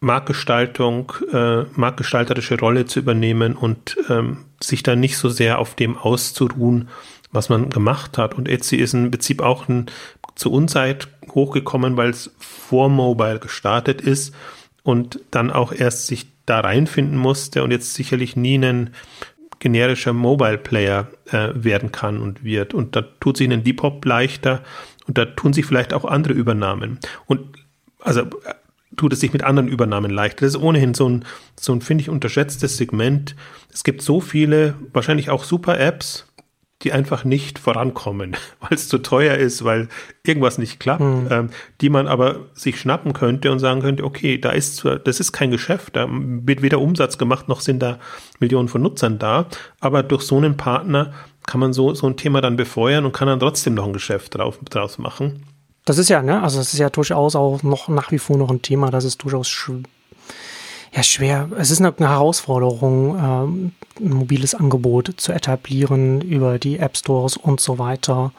[0.00, 5.96] Marktgestaltung, äh, marktgestalterische Rolle zu übernehmen und ähm, sich dann nicht so sehr auf dem
[5.96, 6.88] auszuruhen,
[7.32, 8.34] was man gemacht hat.
[8.34, 9.86] Und Etsy ist im Prinzip auch ein
[10.34, 14.34] zur Unzeit hochgekommen, weil es vor Mobile gestartet ist
[14.82, 18.90] und dann auch erst sich da reinfinden musste und jetzt sicherlich nie ein
[19.58, 22.74] generischer Mobile Player äh, werden kann und wird.
[22.74, 24.62] Und da tut sich ein Depop leichter
[25.06, 26.98] und da tun sich vielleicht auch andere Übernahmen.
[27.26, 27.58] Und
[28.00, 28.54] also äh,
[28.96, 30.46] tut es sich mit anderen Übernahmen leichter.
[30.46, 31.24] Das ist ohnehin so ein,
[31.58, 33.36] so ein, finde ich, unterschätztes Segment.
[33.72, 36.26] Es gibt so viele, wahrscheinlich auch super Apps,
[36.82, 39.88] die einfach nicht vorankommen, weil es zu teuer ist, weil
[40.24, 41.28] irgendwas nicht klappt, mhm.
[41.30, 45.20] ähm, die man aber sich schnappen könnte und sagen könnte, okay, da ist zwar, das
[45.20, 47.98] ist kein Geschäft, da wird weder Umsatz gemacht, noch sind da
[48.38, 49.46] Millionen von Nutzern da,
[49.80, 51.12] aber durch so einen Partner
[51.46, 54.36] kann man so, so ein Thema dann befeuern und kann dann trotzdem noch ein Geschäft
[54.36, 55.44] drauf, draus machen.
[55.84, 58.50] Das ist ja, ne, also das ist ja durchaus auch noch nach wie vor noch
[58.50, 59.48] ein Thema, das ist durchaus
[60.92, 61.48] ja, schwer.
[61.56, 67.60] Es ist eine, Herausforderung, ähm, ein mobiles Angebot zu etablieren über die App Stores und
[67.60, 68.32] so weiter.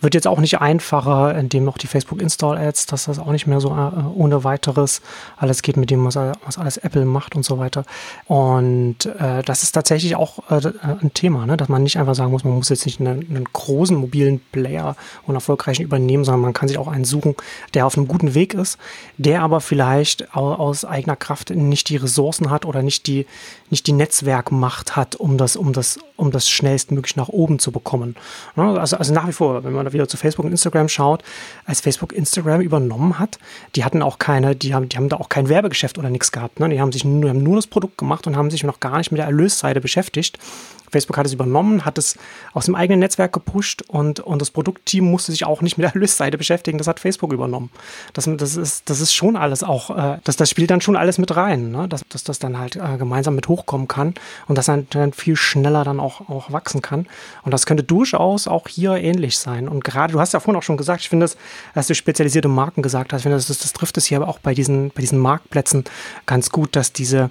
[0.00, 3.46] Wird jetzt auch nicht einfacher, indem noch die Facebook Install Ads, dass das auch nicht
[3.46, 5.02] mehr so äh, ohne weiteres
[5.36, 7.84] alles geht mit dem, was, was, alles Apple macht und so weiter.
[8.26, 11.56] Und äh, das ist tatsächlich auch äh, ein Thema, ne?
[11.56, 14.96] dass man nicht einfach sagen muss, man muss jetzt nicht einen, einen großen mobilen Player
[15.26, 17.34] und erfolgreichen übernehmen, sondern man kann sich auch einen suchen,
[17.74, 18.78] der auf einem guten Weg ist,
[19.18, 23.26] der aber vielleicht aus eigener Kraft nicht die Ressourcen hat oder nicht die,
[23.70, 28.16] nicht die Netzwerkmacht hat, um das, um das, um das schnellstmöglich nach oben zu bekommen.
[28.56, 31.22] Also, also nach wie vor, wenn man wieder zu Facebook und Instagram schaut,
[31.64, 33.38] als Facebook Instagram übernommen hat,
[33.76, 36.60] die hatten auch keine, die haben, die haben da auch kein Werbegeschäft oder nichts gehabt.
[36.60, 36.68] Ne?
[36.68, 39.12] Die haben sich nur, haben nur das Produkt gemacht und haben sich noch gar nicht
[39.12, 40.38] mit der Erlösseite beschäftigt.
[40.90, 42.16] Facebook hat es übernommen, hat es
[42.52, 45.90] aus dem eigenen Netzwerk gepusht und, und das Produktteam musste sich auch nicht mit der
[45.94, 46.78] Erlösseite beschäftigen.
[46.78, 47.70] Das hat Facebook übernommen.
[48.12, 51.18] Das, das, ist, das ist schon alles auch, äh, das, das spielt dann schon alles
[51.18, 51.88] mit rein, ne?
[51.88, 54.14] dass, dass das dann halt äh, gemeinsam mit hochkommen kann
[54.48, 57.06] und dass dann, dann viel schneller dann auch, auch wachsen kann.
[57.42, 59.68] Und das könnte durchaus auch hier ähnlich sein.
[59.68, 61.36] Und gerade, du hast ja vorhin auch schon gesagt, ich finde das,
[61.74, 64.38] dass du spezialisierte Marken gesagt hast, ich finde, das, das trifft es hier aber auch
[64.38, 65.84] bei diesen, bei diesen Marktplätzen
[66.26, 67.30] ganz gut, dass diese,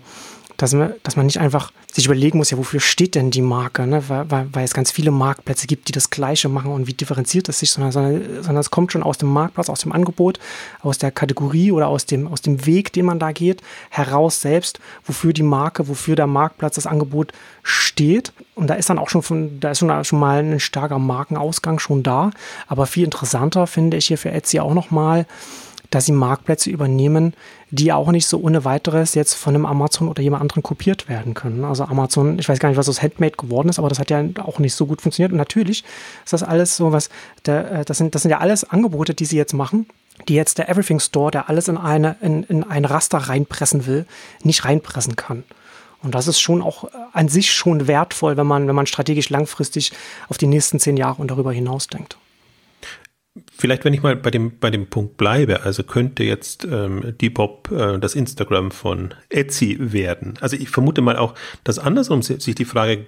[0.60, 3.88] dass man, dass man nicht einfach sich überlegen muss, ja, wofür steht denn die Marke,
[3.88, 4.04] ne?
[4.10, 7.48] weil, weil, weil es ganz viele Marktplätze gibt, die das Gleiche machen und wie differenziert
[7.50, 10.38] es sich, sondern, sondern, sondern es kommt schon aus dem Marktplatz, aus dem Angebot,
[10.82, 14.80] aus der Kategorie oder aus dem, aus dem Weg, den man da geht, heraus selbst,
[15.06, 17.32] wofür die Marke, wofür der Marktplatz, das Angebot
[17.64, 18.34] steht.
[18.56, 21.80] Und da ist dann auch schon von, da ist schon, schon mal ein starker Markenausgang
[21.80, 22.32] schon da.
[22.68, 25.26] Aber viel interessanter finde ich hier für Etsy auch nochmal,
[25.90, 27.34] dass sie Marktplätze übernehmen,
[27.72, 31.34] die auch nicht so ohne weiteres jetzt von einem Amazon oder jemand anderen kopiert werden
[31.34, 31.64] können.
[31.64, 34.24] Also Amazon, ich weiß gar nicht, was aus Handmade geworden ist, aber das hat ja
[34.38, 35.32] auch nicht so gut funktioniert.
[35.32, 35.84] Und natürlich
[36.24, 37.08] ist das alles so was,
[37.48, 39.88] äh, das, sind, das sind ja alles Angebote, die sie jetzt machen,
[40.28, 44.06] die jetzt der Everything Store, der alles in, eine, in, in ein Raster reinpressen will,
[44.44, 45.44] nicht reinpressen kann.
[46.02, 49.92] Und das ist schon auch an sich schon wertvoll, wenn man, wenn man strategisch langfristig
[50.30, 52.18] auf die nächsten zehn Jahre und darüber hinaus denkt.
[53.60, 57.70] Vielleicht, wenn ich mal bei dem, bei dem Punkt bleibe, also könnte jetzt ähm, Depop
[57.72, 60.36] äh, das Instagram von Etsy werden.
[60.40, 63.08] Also ich vermute mal auch, dass andersrum sich die Frage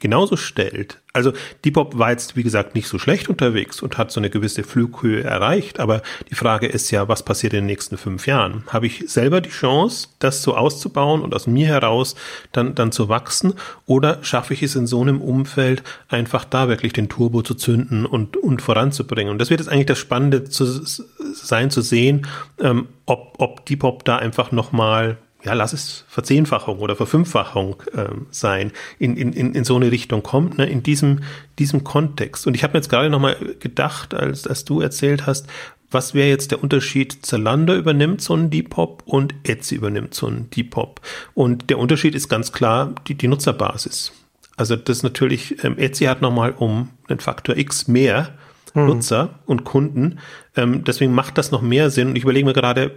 [0.00, 1.00] genauso stellt.
[1.12, 1.32] Also
[1.64, 5.22] Depop war jetzt, wie gesagt, nicht so schlecht unterwegs und hat so eine gewisse Flughöhe
[5.22, 5.78] erreicht.
[5.78, 8.64] Aber die Frage ist ja, was passiert in den nächsten fünf Jahren?
[8.66, 12.16] Habe ich selber die Chance, das so auszubauen und aus mir heraus
[12.50, 13.54] dann, dann zu wachsen?
[13.86, 18.06] Oder schaffe ich es in so einem Umfeld einfach da wirklich den Turbo zu zünden
[18.06, 19.30] und, und voranzubringen?
[19.30, 22.26] Und das wird jetzt eigentlich das Spannende zu sein, zu sehen,
[22.58, 28.72] ähm, ob, ob Depop da einfach nochmal ja, lass es Verzehnfachung oder Verfünffachung ähm, sein,
[28.98, 31.20] in, in, in, in so eine Richtung kommt, ne, in diesem,
[31.58, 32.46] diesem Kontext.
[32.46, 35.46] Und ich habe mir jetzt gerade nochmal gedacht, als, als du erzählt hast,
[35.90, 37.24] was wäre jetzt der Unterschied?
[37.24, 41.00] Zalando übernimmt so einen Depop und Etsy übernimmt so einen Depop.
[41.34, 44.12] Und der Unterschied ist ganz klar die, die Nutzerbasis.
[44.56, 48.30] Also das natürlich, ähm, Etsy hat nochmal um einen Faktor X mehr
[48.72, 48.86] hm.
[48.86, 50.18] Nutzer und Kunden.
[50.56, 52.08] Ähm, deswegen macht das noch mehr Sinn.
[52.08, 52.92] Und ich überlege mir gerade,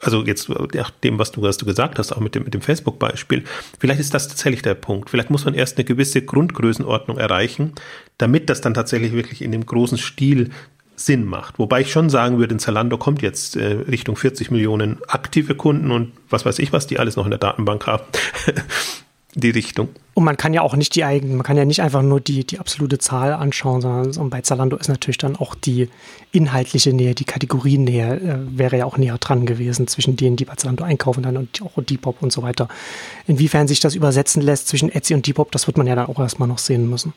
[0.00, 2.62] also jetzt nach dem, was du, was du gesagt hast, auch mit dem, mit dem
[2.62, 3.44] Facebook-Beispiel,
[3.78, 5.10] vielleicht ist das tatsächlich der Punkt.
[5.10, 7.72] Vielleicht muss man erst eine gewisse Grundgrößenordnung erreichen,
[8.18, 10.50] damit das dann tatsächlich wirklich in dem großen Stil
[10.96, 11.58] Sinn macht.
[11.58, 15.90] Wobei ich schon sagen würde, in Zalando kommt jetzt äh, Richtung 40 Millionen aktive Kunden
[15.90, 18.04] und was weiß ich, was die alles noch in der Datenbank haben.
[19.34, 19.88] die Richtung.
[20.14, 22.44] Und man kann ja auch nicht die eigenen, man kann ja nicht einfach nur die,
[22.44, 25.88] die absolute Zahl anschauen, sondern bei Zalando ist natürlich dann auch die
[26.32, 30.56] inhaltliche Nähe, die Kategoriennähe äh, wäre ja auch näher dran gewesen zwischen denen, die bei
[30.56, 32.68] Zalando einkaufen dann und auch Depop und so weiter.
[33.26, 36.18] Inwiefern sich das übersetzen lässt zwischen Etsy und Depop, das wird man ja dann auch
[36.18, 37.12] erstmal noch sehen müssen.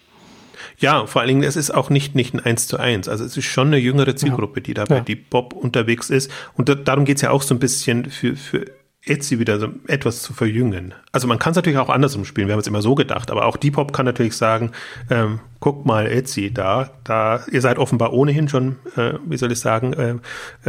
[0.80, 3.08] Ja, vor allen Dingen, es ist auch nicht, nicht ein Eins zu eins.
[3.08, 5.02] Also es ist schon eine jüngere Zielgruppe, die da bei ja.
[5.02, 6.32] Depop unterwegs ist.
[6.56, 8.66] Und da, darum geht's ja auch so ein bisschen für, für
[9.06, 10.94] Etsy wieder so etwas zu verjüngen.
[11.12, 13.46] Also man kann es natürlich auch andersrum spielen, wir haben es immer so gedacht, aber
[13.46, 14.72] auch Depop kann natürlich sagen,
[15.10, 19.62] ähm, guck mal Etsy da, da ihr seid offenbar ohnehin schon, äh, wie soll ich
[19.62, 20.16] sagen, äh,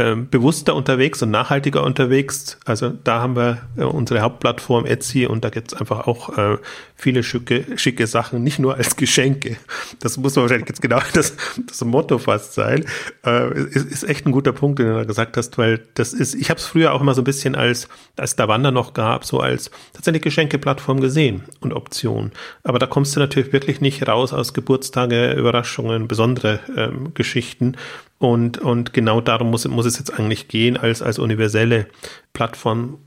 [0.01, 2.57] äh, bewusster unterwegs und nachhaltiger unterwegs.
[2.63, 6.59] Also da haben wir äh, unsere Hauptplattform Etsy und da gibt es einfach auch äh,
[6.95, 9.57] viele schicke, schicke Sachen, nicht nur als Geschenke.
[9.99, 11.35] Das muss wahrscheinlich jetzt genau das,
[11.67, 12.85] das Motto fast sein.
[13.25, 16.35] Äh, ist, ist echt ein guter Punkt, den du da gesagt hast, weil das ist,
[16.35, 19.25] ich habe es früher auch immer so ein bisschen als, als da Wander noch gab,
[19.25, 22.31] so als tatsächlich Geschenkeplattform gesehen und Option.
[22.63, 27.75] Aber da kommst du natürlich wirklich nicht raus aus Geburts Geburtstage, Überraschungen, besondere ähm, Geschichten.
[28.17, 31.87] Und, und genau darum muss, muss es jetzt eigentlich gehen, als, als universelle
[32.33, 32.99] Plattform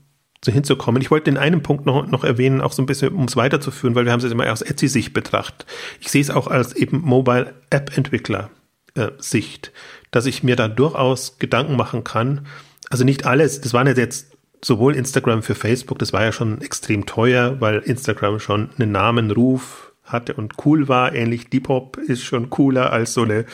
[0.43, 1.01] so hinzukommen.
[1.01, 3.95] Ich wollte den einen Punkt noch, noch erwähnen, auch so ein bisschen, um es weiterzuführen,
[3.95, 5.65] weil wir haben es jetzt immer aus Etsy-Sicht betrachtet.
[5.99, 9.71] Ich sehe es auch als eben Mobile-App-Entwickler-Sicht, äh,
[10.11, 12.45] dass ich mir da durchaus Gedanken machen kann.
[12.89, 17.05] Also nicht alles, das waren jetzt sowohl Instagram für Facebook, das war ja schon extrem
[17.05, 21.13] teuer, weil Instagram schon einen Namen, Ruf, hatte und cool war.
[21.15, 23.45] Ähnlich Depop ist schon cooler als so eine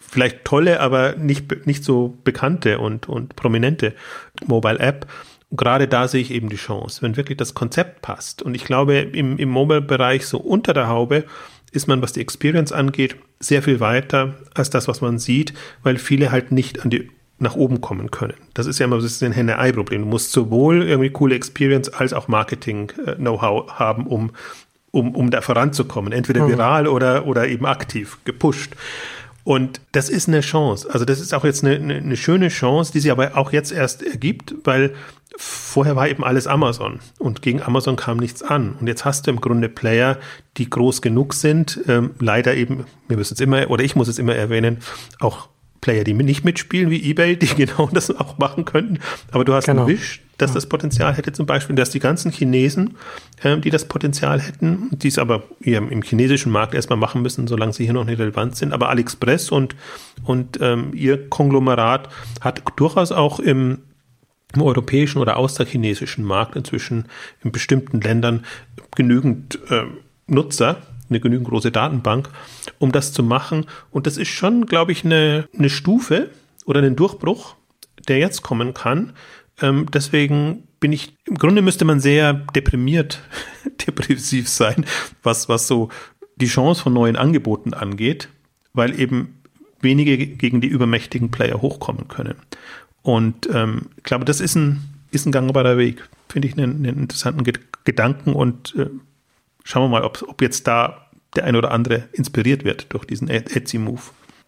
[0.00, 3.94] vielleicht tolle, aber nicht, nicht so bekannte und, und prominente
[4.46, 5.06] Mobile App.
[5.50, 8.42] Gerade da sehe ich eben die Chance, wenn wirklich das Konzept passt.
[8.42, 11.24] Und ich glaube, im, im Mobile-Bereich so unter der Haube
[11.72, 15.98] ist man, was die Experience angeht, sehr viel weiter als das, was man sieht, weil
[15.98, 18.34] viele halt nicht an die nach oben kommen können.
[18.54, 20.02] Das ist ja immer das ein Henne-Ei-Problem.
[20.02, 24.30] Du musst sowohl irgendwie coole Experience als auch Marketing-Know-how haben, um
[24.96, 26.12] um, um da voranzukommen.
[26.12, 26.52] Entweder mhm.
[26.52, 28.74] viral oder, oder eben aktiv gepusht.
[29.44, 30.88] Und das ist eine Chance.
[30.90, 33.70] Also das ist auch jetzt eine, eine, eine schöne Chance, die sich aber auch jetzt
[33.70, 34.94] erst ergibt, weil
[35.36, 38.74] vorher war eben alles Amazon und gegen Amazon kam nichts an.
[38.80, 40.18] Und jetzt hast du im Grunde Player,
[40.56, 44.18] die groß genug sind, ähm, leider eben, wir müssen es immer, oder ich muss es
[44.18, 44.78] immer erwähnen,
[45.20, 45.48] auch
[45.80, 48.98] Player, die nicht mitspielen wie eBay, die genau das auch machen könnten.
[49.30, 49.86] Aber du hast genau.
[49.86, 50.54] Wish, dass ja.
[50.54, 52.96] das Potenzial hätte zum Beispiel, dass die ganzen Chinesen,
[53.42, 57.72] äh, die das Potenzial hätten, die es aber im chinesischen Markt erstmal machen müssen, solange
[57.72, 58.72] sie hier noch nicht relevant sind.
[58.72, 59.74] Aber AliExpress und,
[60.24, 62.08] und ähm, ihr Konglomerat
[62.40, 63.78] hat durchaus auch im
[64.54, 67.06] im europäischen oder außerchinesischen Markt inzwischen
[67.42, 68.44] in bestimmten Ländern
[68.94, 69.82] genügend äh,
[70.26, 72.28] Nutzer, eine genügend große Datenbank,
[72.78, 73.66] um das zu machen.
[73.90, 76.30] Und das ist schon, glaube ich, eine, eine Stufe
[76.64, 77.56] oder ein Durchbruch,
[78.08, 79.12] der jetzt kommen kann.
[79.60, 83.20] Ähm, deswegen bin ich, im Grunde müsste man sehr deprimiert,
[83.86, 84.84] depressiv sein,
[85.22, 85.88] was, was so
[86.36, 88.28] die Chance von neuen Angeboten angeht,
[88.74, 89.40] weil eben
[89.80, 92.36] wenige gegen die übermächtigen Player hochkommen können.
[93.02, 96.08] Und ähm, ich glaube, das ist ein, ist ein gangbarer Weg.
[96.28, 98.90] Finde ich einen, einen interessanten Ge Gedanken und äh,
[99.66, 103.28] schauen wir mal, ob, ob jetzt da der ein oder andere inspiriert wird durch diesen
[103.28, 104.00] Etsy-Move.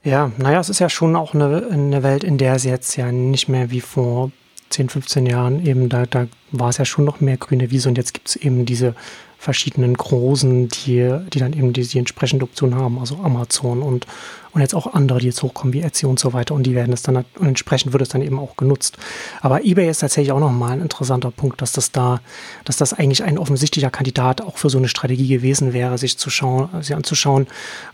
[0.04, 3.12] Ja, naja, es ist ja schon auch eine, eine Welt, in der es jetzt ja
[3.12, 4.30] nicht mehr wie vor
[4.70, 7.98] 10, 15 Jahren eben, da, da war es ja schon noch mehr grüne Wiese und
[7.98, 8.94] jetzt gibt es eben diese
[9.38, 14.06] verschiedenen Großen, die, die dann eben die, die entsprechende Option haben, also Amazon und,
[14.58, 16.92] und jetzt auch andere, die jetzt hochkommen, wie Etsy und so weiter und die werden
[16.92, 18.98] es dann, und entsprechend wird es dann eben auch genutzt.
[19.40, 22.20] Aber eBay ist tatsächlich auch nochmal ein interessanter Punkt, dass das da,
[22.64, 26.28] dass das eigentlich ein offensichtlicher Kandidat auch für so eine Strategie gewesen wäre, sich zu
[26.28, 27.46] schauen, sich anzuschauen,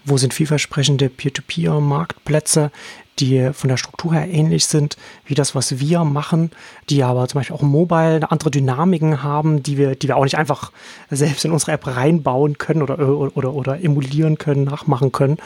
[0.06, 2.70] wo sind vielversprechende Peer-to-Peer-Marktplätze,
[3.18, 6.50] die von der Struktur her ähnlich sind wie das, was wir machen,
[6.90, 10.36] die aber zum Beispiel auch mobile andere Dynamiken haben, die wir, die wir auch nicht
[10.36, 10.72] einfach
[11.10, 15.38] selbst in unsere App reinbauen können oder, oder, oder, oder emulieren können, nachmachen können,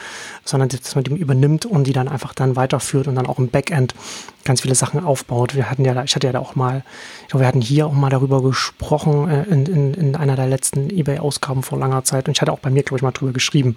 [0.43, 3.49] sondern dass man die übernimmt und die dann einfach dann weiterführt und dann auch im
[3.49, 3.93] Backend
[4.43, 5.55] ganz viele Sachen aufbaut.
[5.55, 6.83] Wir hatten ja, ich hatte ja da auch mal,
[7.29, 10.47] ich glaube, wir hatten hier auch mal darüber gesprochen äh, in, in, in einer der
[10.47, 13.33] letzten eBay-Ausgaben vor langer Zeit und ich hatte auch bei mir, glaube ich, mal drüber
[13.33, 13.75] geschrieben,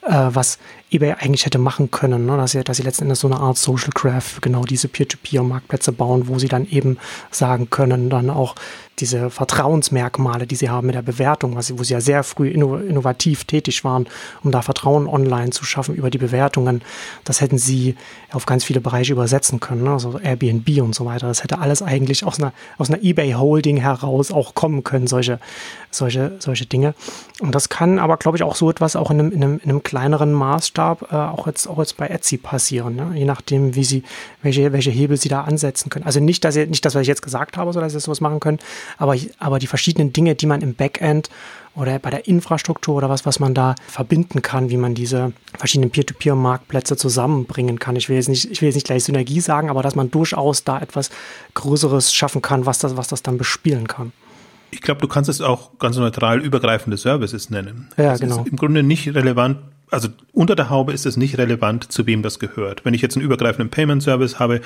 [0.00, 0.58] äh, was
[0.90, 2.38] eBay eigentlich hätte machen können, ne?
[2.38, 6.26] dass, sie, dass sie letzten Endes so eine Art Social Graph genau diese Peer-to-Peer-Marktplätze bauen,
[6.28, 6.96] wo sie dann eben
[7.30, 8.54] sagen können, dann auch
[8.98, 13.44] diese Vertrauensmerkmale, die sie haben mit der Bewertung, was wo sie ja sehr früh innovativ
[13.44, 14.06] tätig waren,
[14.42, 16.82] um da Vertrauen online zu schaffen über die Bewertungen,
[17.24, 17.96] das hätten sie
[18.32, 19.90] auf ganz viele Bereiche übersetzen können, ne?
[19.90, 21.28] also Airbnb und so weiter.
[21.28, 25.40] Das hätte alles eigentlich aus einer, aus einer eBay-Holding heraus auch kommen können, solche,
[25.90, 26.94] solche, solche Dinge.
[27.40, 29.70] Und das kann aber, glaube ich, auch so etwas auch in einem, in einem, in
[29.70, 33.12] einem kleineren Maßstab äh, auch, jetzt, auch jetzt bei Etsy passieren, ne?
[33.14, 34.04] je nachdem, wie sie,
[34.42, 36.06] welche, welche Hebel sie da ansetzen können.
[36.06, 38.20] Also nicht, dass sie, nicht das, was ich jetzt gesagt habe, so dass sie sowas
[38.20, 38.58] machen können,
[38.98, 41.30] aber, aber die verschiedenen Dinge, die man im Backend
[41.74, 45.90] oder bei der Infrastruktur oder was, was man da verbinden kann, wie man diese verschiedenen
[45.90, 47.96] Peer-to-Peer-Marktplätze zusammenbringen kann.
[47.96, 50.64] Ich will jetzt nicht, ich will jetzt nicht gleich Synergie sagen, aber dass man durchaus
[50.64, 51.10] da etwas
[51.54, 54.12] Größeres schaffen kann, was das, was das dann bespielen kann.
[54.70, 57.88] Ich glaube, du kannst es auch ganz neutral übergreifende Services nennen.
[57.96, 58.40] Ja, das genau.
[58.40, 59.58] ist im Grunde nicht relevant,
[59.90, 62.84] also unter der Haube ist es nicht relevant, zu wem das gehört.
[62.84, 64.60] Wenn ich jetzt einen übergreifenden Payment Service habe,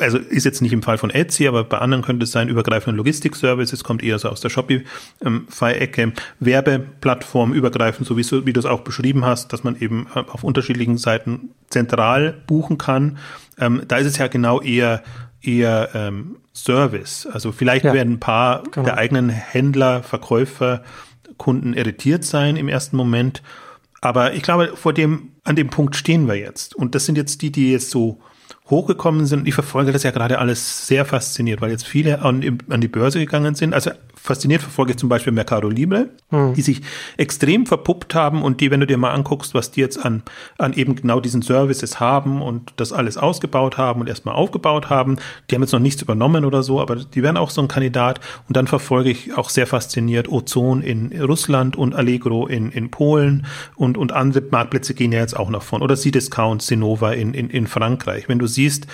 [0.00, 2.96] also ist jetzt nicht im Fall von Etsy, aber bei anderen könnte es sein, übergreifende
[2.96, 8.80] Logistik Services, kommt eher so aus der Shopify-Ecke, Werbeplattform übergreifend, so wie, du es auch
[8.80, 13.18] beschrieben hast, dass man eben auf unterschiedlichen Seiten zentral buchen kann.
[13.58, 15.02] Ähm, da ist es ja genau eher
[15.42, 17.26] eher ähm, Service.
[17.30, 18.84] Also vielleicht ja, werden ein paar genau.
[18.84, 20.82] der eigenen Händler, Verkäufer,
[21.36, 23.42] Kunden irritiert sein im ersten Moment
[24.00, 26.74] aber ich glaube, vor dem, an dem Punkt stehen wir jetzt.
[26.74, 28.20] Und das sind jetzt die, die jetzt so
[28.68, 29.46] hochgekommen sind.
[29.46, 33.18] Ich verfolge das ja gerade alles sehr fasziniert, weil jetzt viele an, an die Börse
[33.18, 33.74] gegangen sind.
[33.74, 36.54] Also fasziniert verfolge ich zum Beispiel Mercado Libre, hm.
[36.54, 36.82] die sich
[37.16, 40.22] extrem verpuppt haben und die, wenn du dir mal anguckst, was die jetzt an,
[40.58, 45.18] an eben genau diesen Services haben und das alles ausgebaut haben und erstmal aufgebaut haben,
[45.50, 48.20] die haben jetzt noch nichts übernommen oder so, aber die werden auch so ein Kandidat.
[48.48, 53.46] Und dann verfolge ich auch sehr fasziniert Ozon in Russland und Allegro in, in Polen
[53.76, 55.82] und, und andere Marktplätze gehen ja jetzt auch noch von.
[55.82, 58.28] Oder C-Discount, Sinova in, in, in Frankreich.
[58.28, 58.86] Wenn du siehst,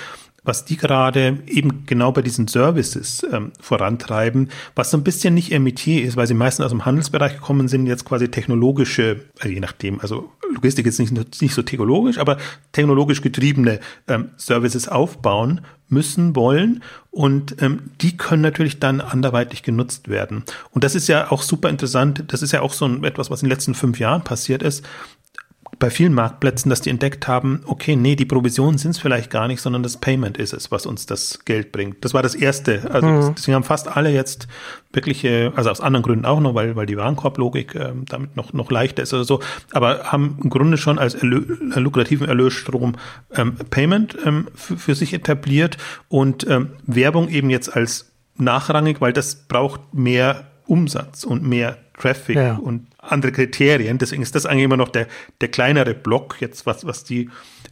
[0.44, 5.52] was die gerade eben genau bei diesen Services ähm, vorantreiben, was so ein bisschen nicht
[5.52, 9.52] ihr Metier ist, weil sie meistens aus dem Handelsbereich gekommen sind, jetzt quasi technologische, also
[9.52, 12.36] je nachdem, also Logistik ist nicht, nicht so technologisch, aber
[12.72, 16.82] technologisch getriebene ähm, Services aufbauen müssen, wollen.
[17.10, 20.44] Und ähm, die können natürlich dann anderweitig genutzt werden.
[20.70, 23.42] Und das ist ja auch super interessant, das ist ja auch so ein, etwas, was
[23.42, 24.84] in den letzten fünf Jahren passiert ist,
[25.82, 29.48] bei vielen Marktplätzen, dass die entdeckt haben, okay, nee, die Provisionen sind es vielleicht gar
[29.48, 32.04] nicht, sondern das Payment ist es, was uns das Geld bringt.
[32.04, 32.88] Das war das Erste.
[32.92, 33.34] Also mhm.
[33.36, 34.46] deswegen haben fast alle jetzt
[34.92, 38.70] wirkliche, also aus anderen Gründen auch noch, weil, weil die Warenkorblogik äh, damit noch, noch
[38.70, 39.40] leichter ist oder so,
[39.72, 41.42] aber haben im Grunde schon als Erlö
[41.74, 42.94] lukrativen Erlösstrom
[43.34, 45.78] ähm, Payment ähm, für sich etabliert
[46.08, 52.36] und ähm, Werbung eben jetzt als nachrangig, weil das braucht mehr Umsatz und mehr Traffic
[52.36, 52.54] ja.
[52.54, 53.98] und andere Kriterien.
[53.98, 55.06] Deswegen ist das eigentlich immer noch der,
[55.40, 57.28] der kleinere Block, jetzt was, was die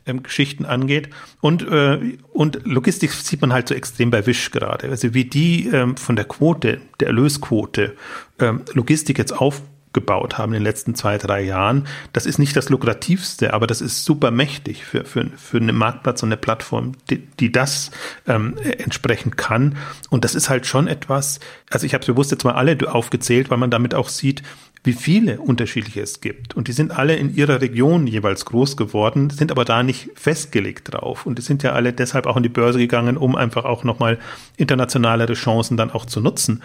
[0.07, 1.09] ähm, Geschichten angeht.
[1.41, 4.89] Und, äh, und Logistik sieht man halt so extrem bei Wish gerade.
[4.89, 7.97] Also wie die ähm, von der Quote, der Erlösquote,
[8.41, 9.63] ähm, Logistik jetzt auf
[9.93, 11.87] gebaut haben in den letzten zwei, drei Jahren.
[12.13, 16.23] Das ist nicht das lukrativste, aber das ist super mächtig für, für, für einen Marktplatz
[16.23, 17.91] und eine Plattform, die, die das
[18.27, 19.77] ähm, entsprechend kann.
[20.09, 23.51] Und das ist halt schon etwas, also ich habe es bewusst jetzt mal alle aufgezählt,
[23.51, 24.43] weil man damit auch sieht,
[24.83, 26.55] wie viele unterschiedliche es gibt.
[26.57, 30.93] Und die sind alle in ihrer Region jeweils groß geworden, sind aber da nicht festgelegt
[30.93, 31.27] drauf.
[31.27, 34.19] Und die sind ja alle deshalb auch in die Börse gegangen, um einfach auch nochmal
[34.57, 36.63] internationalere Chancen dann auch zu nutzen.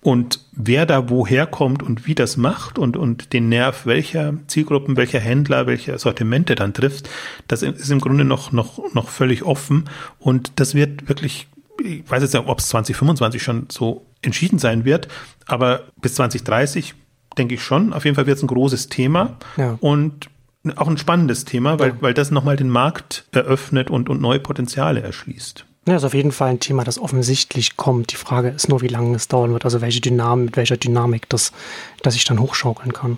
[0.00, 4.96] Und wer da woher kommt und wie das macht und, und den Nerv welcher Zielgruppen,
[4.96, 7.10] welcher Händler, welche Sortimente dann trifft,
[7.48, 9.90] das ist im Grunde noch, noch, noch völlig offen.
[10.20, 11.48] Und das wird wirklich,
[11.84, 15.08] ich weiß jetzt nicht, ob es 2025 schon so entschieden sein wird,
[15.46, 16.94] aber bis 2030
[17.38, 17.92] denke ich schon.
[17.92, 19.36] Auf jeden Fall wird es ein großes Thema.
[19.56, 19.78] Ja.
[19.80, 20.28] Und
[20.76, 21.96] auch ein spannendes Thema, weil, ja.
[22.00, 25.64] weil das nochmal den Markt eröffnet und, und neue Potenziale erschließt.
[25.86, 28.12] Ja, ist auf jeden Fall ein Thema, das offensichtlich kommt.
[28.12, 31.28] Die Frage ist nur, wie lange es dauern wird, also welche Dynamik, mit welcher Dynamik
[31.30, 31.52] das,
[32.02, 33.16] das ich dann hochschaukeln kann.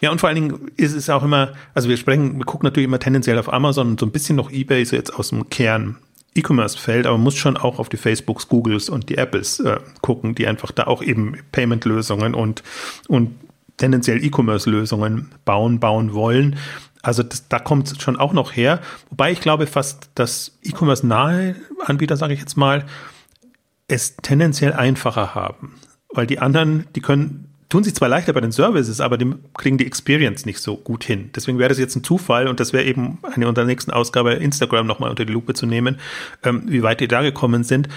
[0.00, 2.86] Ja, und vor allen Dingen ist es auch immer, also wir sprechen, wir gucken natürlich
[2.86, 5.96] immer tendenziell auf Amazon und so ein bisschen noch eBay so jetzt aus dem Kern
[6.34, 10.46] E-Commerce-Feld, aber muss schon auch auf die Facebooks, Googles und die Apples äh, gucken, die
[10.46, 12.62] einfach da auch eben Payment-Lösungen und,
[13.08, 13.34] und
[13.76, 16.56] tendenziell E-Commerce-Lösungen bauen, bauen wollen.
[17.02, 18.80] Also das, da kommt es schon auch noch her.
[19.08, 22.84] Wobei ich glaube fast, dass E-Commerce-nahe Anbieter, sage ich jetzt mal,
[23.88, 25.80] es tendenziell einfacher haben.
[26.10, 29.78] Weil die anderen, die können, tun sich zwar leichter bei den Services, aber die kriegen
[29.78, 31.30] die Experience nicht so gut hin.
[31.34, 34.86] Deswegen wäre das jetzt ein Zufall und das wäre eben eine unserer nächsten Ausgabe Instagram
[34.86, 35.98] nochmal unter die Lupe zu nehmen,
[36.42, 37.88] ähm, wie weit die da gekommen sind.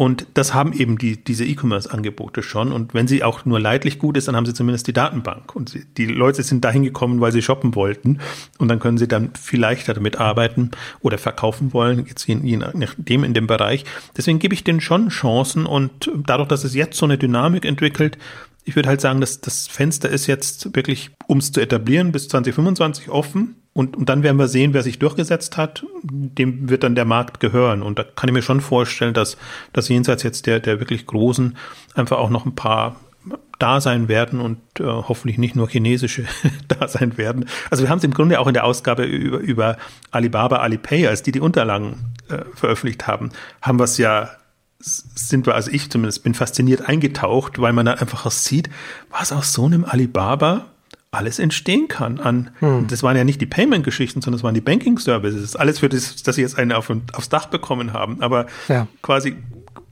[0.00, 2.72] Und das haben eben die, diese E-Commerce-Angebote schon.
[2.72, 5.54] Und wenn sie auch nur leidlich gut ist, dann haben sie zumindest die Datenbank.
[5.54, 8.18] Und sie, die Leute sind dahin gekommen, weil sie shoppen wollten.
[8.56, 10.70] Und dann können sie dann viel leichter damit arbeiten
[11.00, 13.84] oder verkaufen wollen, jetzt je, je nachdem in dem Bereich.
[14.16, 15.66] Deswegen gebe ich denen schon Chancen.
[15.66, 18.16] Und dadurch, dass es jetzt so eine Dynamik entwickelt,
[18.64, 22.28] ich würde halt sagen, dass das Fenster ist jetzt wirklich, um es zu etablieren, bis
[22.28, 23.56] 2025 offen.
[23.72, 25.84] Und, und dann werden wir sehen, wer sich durchgesetzt hat.
[26.02, 27.82] Dem wird dann der Markt gehören.
[27.82, 29.36] Und da kann ich mir schon vorstellen, dass,
[29.72, 31.56] dass jenseits jetzt der, der wirklich Großen
[31.94, 32.96] einfach auch noch ein paar
[33.58, 36.24] da sein werden und äh, hoffentlich nicht nur chinesische
[36.68, 37.46] da sein werden.
[37.70, 39.76] Also wir haben es im Grunde auch in der Ausgabe über, über
[40.10, 43.30] Alibaba, Alipay, als die die Unterlagen äh, veröffentlicht haben,
[43.60, 44.30] haben wir es ja
[44.80, 48.70] sind wir, also ich zumindest bin fasziniert eingetaucht, weil man dann einfach sieht,
[49.10, 50.66] was aus so einem Alibaba
[51.12, 52.86] alles entstehen kann an, hm.
[52.86, 56.36] das waren ja nicht die Payment-Geschichten, sondern das waren die Banking-Services, alles für das, dass
[56.36, 58.86] sie jetzt eine auf, aufs Dach bekommen haben, aber ja.
[59.02, 59.36] quasi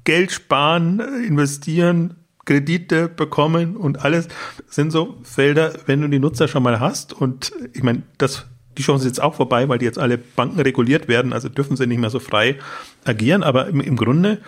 [0.04, 2.14] Geld sparen, investieren,
[2.44, 4.28] Kredite bekommen und alles
[4.68, 8.46] sind so Felder, wenn du die Nutzer schon mal hast und ich meine, das
[8.78, 11.76] die Chance ist jetzt auch vorbei, weil die jetzt alle Banken reguliert werden, also dürfen
[11.76, 12.58] sie nicht mehr so frei
[13.04, 14.38] agieren, aber im, im Grunde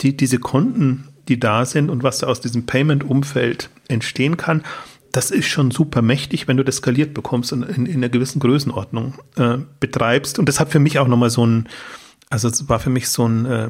[0.00, 4.62] die, diese Konten, die da sind und was da aus diesem Payment-Umfeld entstehen kann,
[5.12, 8.40] das ist schon super mächtig, wenn du das skaliert bekommst und in, in einer gewissen
[8.40, 10.38] Größenordnung äh, betreibst.
[10.38, 11.68] Und das hat für mich auch nochmal so ein,
[12.28, 13.68] also es war für mich so ein, äh,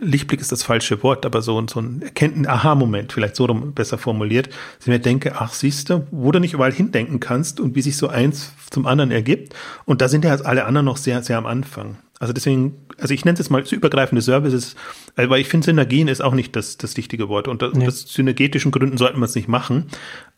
[0.00, 4.48] Lichtblick ist das falsche Wort, aber so, so ein Erkenntnis, Aha-Moment, vielleicht so besser formuliert,
[4.48, 7.82] dass ich mir denke, ach siehst du, wo du nicht überall hindenken kannst und wie
[7.82, 9.54] sich so eins zum anderen ergibt.
[9.84, 11.98] Und da sind ja alle anderen noch sehr, sehr am Anfang.
[12.20, 14.76] Also deswegen, also ich nenne es jetzt mal übergreifende Services,
[15.16, 17.48] äh, weil ich finde, Synergien ist auch nicht das, das richtige Wort.
[17.48, 17.88] Und nee.
[17.88, 19.86] aus synergetischen Gründen sollten wir es nicht machen.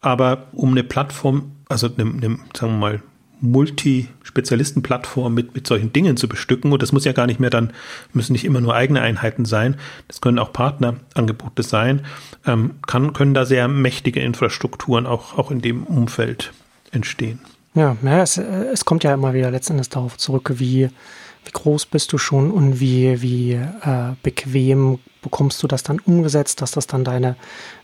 [0.01, 3.03] Aber um eine Plattform, also eine, eine sagen wir mal,
[3.41, 6.73] Multi-Spezialisten-Plattform mit, mit solchen Dingen zu bestücken.
[6.73, 7.73] Und das muss ja gar nicht mehr dann,
[8.13, 9.75] müssen nicht immer nur eigene Einheiten sein.
[10.07, 12.03] Das können auch Partnerangebote sein.
[12.47, 16.53] Ähm, kann, können da sehr mächtige Infrastrukturen auch, auch in dem Umfeld
[16.93, 17.41] entstehen.
[17.75, 20.89] Ja, ja es, es kommt ja immer wieder letztendlich darauf zurück, wie
[21.45, 26.61] wie groß bist du schon und wie, wie äh, bequem bekommst du das dann umgesetzt,
[26.61, 27.37] dass das dann deine,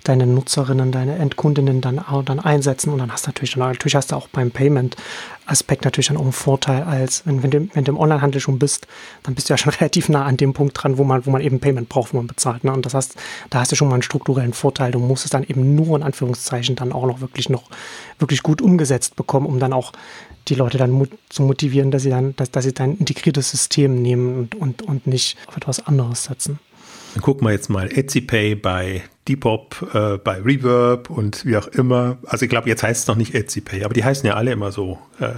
[0.05, 4.13] deine Nutzerinnen, deine Endkundinnen dann, dann einsetzen und dann hast du natürlich, dann, natürlich hast
[4.13, 7.93] du auch beim Payment-Aspekt natürlich dann auch einen Vorteil, als wenn, wenn, du, wenn du
[7.93, 8.89] im Onlinehandel schon bist,
[9.23, 11.41] dann bist du ja schon relativ nah an dem Punkt dran, wo man, wo man
[11.41, 12.65] eben Payment braucht, wo man bezahlt.
[12.65, 12.73] Ne?
[12.73, 13.15] Und das heißt,
[13.51, 14.91] da hast du schon mal einen strukturellen Vorteil.
[14.91, 17.71] Du musst es dann eben nur in Anführungszeichen dann auch noch wirklich noch
[18.19, 19.93] wirklich gut umgesetzt bekommen, um dann auch
[20.49, 24.39] die Leute dann zu motivieren, dass sie dann, dass, dass sie dein integriertes System nehmen
[24.39, 26.59] und, und, und nicht auf etwas anderes setzen.
[27.19, 32.19] Dann gucken wir jetzt mal EtsyPay bei Depop, äh, bei Reverb und wie auch immer.
[32.25, 34.71] Also ich glaube, jetzt heißt es noch nicht EtsyPay, aber die heißen ja alle immer
[34.71, 35.01] so.
[35.19, 35.31] Äh,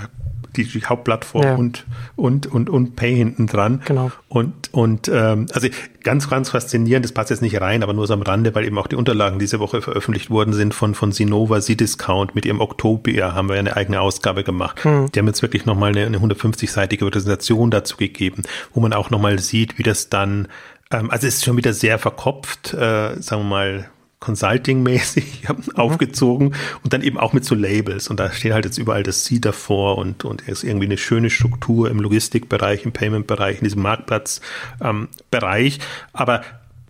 [0.57, 1.55] die, die Hauptplattform ja.
[1.55, 3.83] und, und, und, und Pay hinten dran.
[3.85, 4.11] Genau.
[4.28, 5.68] Und, und ähm, also
[6.03, 8.78] ganz, ganz faszinierend, das passt jetzt nicht rein, aber nur so am Rande, weil eben
[8.78, 13.35] auch die Unterlagen diese Woche veröffentlicht worden sind von, von Sinova C-Discount mit ihrem Oktober,
[13.35, 14.85] haben wir eine eigene Ausgabe gemacht.
[14.85, 15.11] Hm.
[15.12, 19.39] Die haben jetzt wirklich nochmal eine, eine 150-seitige Präsentation dazu gegeben, wo man auch nochmal
[19.39, 20.49] sieht, wie das dann,
[20.91, 26.93] ähm, also es ist schon wieder sehr verkopft, äh, sagen wir mal, Consulting-mäßig aufgezogen und
[26.93, 28.09] dann eben auch mit so Labels.
[28.09, 30.99] Und da steht halt jetzt überall das C davor und, und er ist irgendwie eine
[30.99, 35.74] schöne Struktur im Logistikbereich, im Payment-Bereich, in diesem Marktplatz-Bereich.
[35.74, 35.82] Ähm,
[36.12, 36.43] aber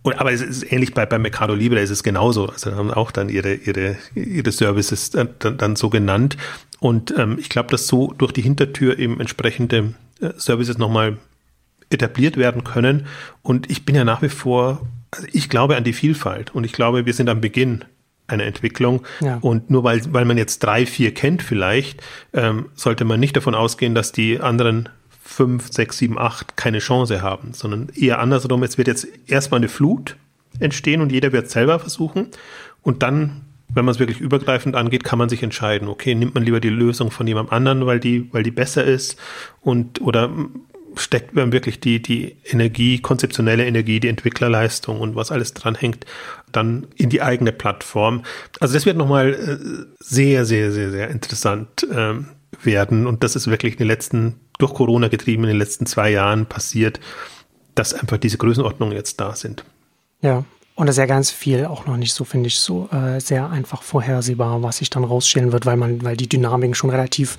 [0.03, 2.47] und, aber es ist ähnlich bei, bei Mercado Libre, da ist es genauso.
[2.47, 6.37] Also haben auch dann ihre, ihre, ihre Services dann, dann so genannt.
[6.79, 11.17] Und ähm, ich glaube, dass so durch die Hintertür eben entsprechende äh, Services nochmal
[11.91, 13.07] etabliert werden können.
[13.41, 14.81] Und ich bin ja nach wie vor
[15.11, 17.83] also ich glaube an die Vielfalt und ich glaube, wir sind am Beginn
[18.27, 19.03] einer Entwicklung.
[19.19, 19.37] Ja.
[19.41, 22.01] Und nur weil, weil man jetzt drei, vier kennt vielleicht,
[22.33, 24.87] ähm, sollte man nicht davon ausgehen, dass die anderen
[25.21, 29.67] fünf, sechs, sieben, acht keine Chance haben, sondern eher andersrum, es wird jetzt erstmal eine
[29.67, 30.15] Flut
[30.59, 32.27] entstehen und jeder wird selber versuchen.
[32.81, 36.43] Und dann, wenn man es wirklich übergreifend angeht, kann man sich entscheiden, okay, nimmt man
[36.43, 39.17] lieber die Lösung von jemand anderen, weil die, weil die besser ist
[39.61, 40.29] und oder
[40.95, 46.05] steckt man wirklich die, die Energie, konzeptionelle Energie, die Entwicklerleistung und was alles dranhängt,
[46.51, 48.23] dann in die eigene Plattform.
[48.59, 52.27] Also das wird nochmal äh, sehr, sehr, sehr, sehr interessant ähm,
[52.63, 53.07] werden.
[53.07, 56.45] Und das ist wirklich in den letzten, durch Corona getrieben, in den letzten zwei Jahren
[56.45, 56.99] passiert,
[57.75, 59.63] dass einfach diese Größenordnungen jetzt da sind.
[60.21, 60.43] Ja,
[60.75, 63.49] und das ist ja ganz viel auch noch nicht so, finde ich, so äh, sehr
[63.49, 67.37] einfach vorhersehbar, was sich dann rausstellen wird, weil man, weil die Dynamiken schon relativ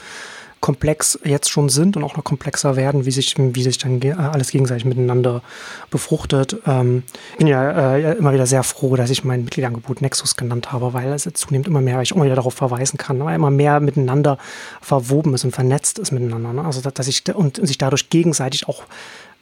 [0.62, 4.52] komplex jetzt schon sind und auch noch komplexer werden, wie sich, wie sich dann alles
[4.52, 5.42] gegenseitig miteinander
[5.90, 6.56] befruchtet.
[6.66, 7.02] Ähm,
[7.36, 11.12] bin ja äh, immer wieder sehr froh, dass ich mein Mitgliedangebot Nexus genannt habe, weil
[11.12, 14.38] es zunehmend immer mehr, weil ich immer wieder darauf verweisen kann, weil immer mehr miteinander
[14.80, 16.52] verwoben ist und vernetzt ist miteinander.
[16.52, 16.64] Ne?
[16.64, 18.84] Also dass ich und sich dadurch gegenseitig auch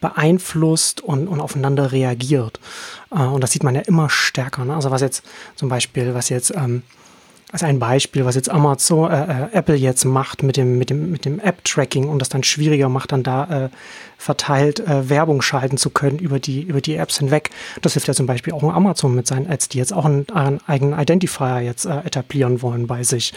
[0.01, 2.61] beeinflusst und, und aufeinander reagiert.
[3.13, 4.65] Äh, und das sieht man ja immer stärker.
[4.65, 4.75] Ne?
[4.75, 5.23] Also was jetzt
[5.55, 6.83] zum Beispiel, was jetzt ähm,
[7.53, 11.11] als ein Beispiel, was jetzt Amazon, äh, äh, Apple jetzt macht mit dem, mit dem,
[11.11, 13.69] mit dem App-Tracking und das dann schwieriger macht, dann da äh,
[14.19, 17.51] verteilt äh, Werbung schalten zu können über die, über die Apps hinweg.
[17.83, 20.61] Das hilft ja zum Beispiel auch Amazon mit seinen Ads, die jetzt auch einen, einen
[20.67, 23.33] eigenen Identifier jetzt äh, etablieren wollen bei sich.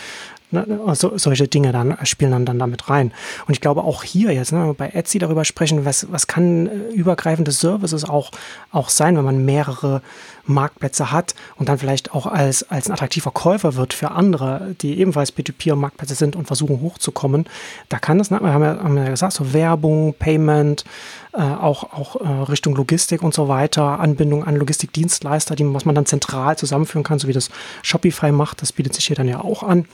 [0.53, 3.11] Ne, so, solche Dinge dann äh, spielen dann, dann damit rein.
[3.47, 6.93] Und ich glaube auch hier jetzt, ne, bei Etsy darüber sprechen, was, was kann äh,
[6.93, 8.29] übergreifende Services auch,
[8.71, 10.03] auch sein, wenn man mehrere
[10.45, 14.99] Marktplätze hat und dann vielleicht auch als, als ein attraktiver Käufer wird für andere, die
[14.99, 17.45] ebenfalls P2P-Marktplätze sind und versuchen hochzukommen.
[17.89, 20.85] Da kann es, ne, wir haben ja, haben ja gesagt, so Werbung, Payment,
[21.33, 25.95] äh, auch, auch äh, Richtung Logistik und so weiter, Anbindung an Logistikdienstleister, die, was man
[25.95, 27.49] dann zentral zusammenführen kann, so wie das
[27.81, 29.85] Shopify macht, das bietet sich hier dann ja auch an.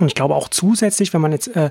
[0.00, 1.70] Und ich glaube auch zusätzlich, wenn man jetzt äh,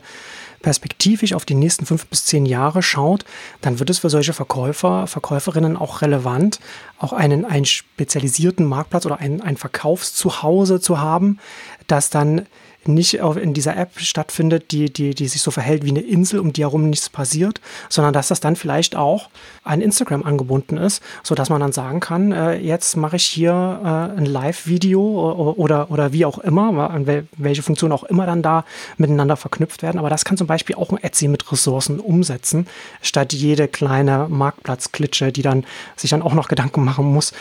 [0.61, 3.25] perspektivisch auf die nächsten fünf bis zehn Jahre schaut,
[3.61, 6.59] dann wird es für solche Verkäufer, Verkäuferinnen auch relevant,
[6.97, 11.39] auch einen, einen spezialisierten Marktplatz oder ein, ein Verkaufszuhause zu haben,
[11.87, 12.45] das dann
[12.85, 16.53] nicht in dieser App stattfindet, die, die, die sich so verhält wie eine Insel, um
[16.53, 17.59] die herum nichts passiert,
[17.89, 19.29] sondern dass das dann vielleicht auch
[19.63, 23.51] an Instagram angebunden ist, sodass man dann sagen kann, äh, jetzt mache ich hier
[23.83, 26.89] äh, ein Live-Video oder, oder wie auch immer,
[27.37, 28.65] welche Funktionen auch immer dann da
[28.97, 29.99] miteinander verknüpft werden.
[29.99, 32.67] Aber das kann zum Beispiel auch ein Etsy mit Ressourcen umsetzen,
[33.01, 35.65] statt jede kleine Marktplatzklitsche, die dann
[35.95, 37.33] sich dann auch noch Gedanken machen muss,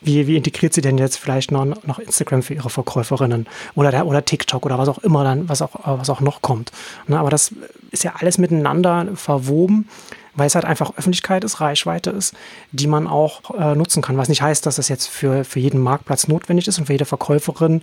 [0.00, 4.24] wie, wie integriert sie denn jetzt vielleicht noch, noch Instagram für ihre Verkäuferinnen oder, oder
[4.24, 6.72] TikTok oder was auch immer dann, was auch, was auch noch kommt.
[7.06, 7.54] Ne, aber das
[7.90, 9.88] ist ja alles miteinander verwoben,
[10.34, 12.34] weil es halt einfach Öffentlichkeit ist, Reichweite ist,
[12.72, 14.16] die man auch äh, nutzen kann.
[14.16, 17.04] Was nicht heißt, dass das jetzt für, für jeden Marktplatz notwendig ist und für jede
[17.04, 17.82] Verkäuferin,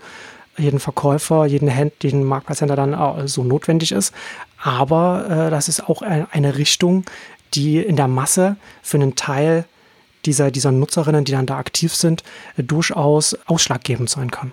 [0.58, 4.14] jeden Verkäufer, jeden, Hand, jeden Marktplatzhändler dann äh, so notwendig ist.
[4.62, 7.06] Aber äh, das ist auch eine Richtung,
[7.54, 9.66] die in der Masse für einen Teil
[10.26, 12.24] dieser, dieser Nutzerinnen, die dann da aktiv sind,
[12.58, 14.52] durchaus ausschlaggebend sein kann.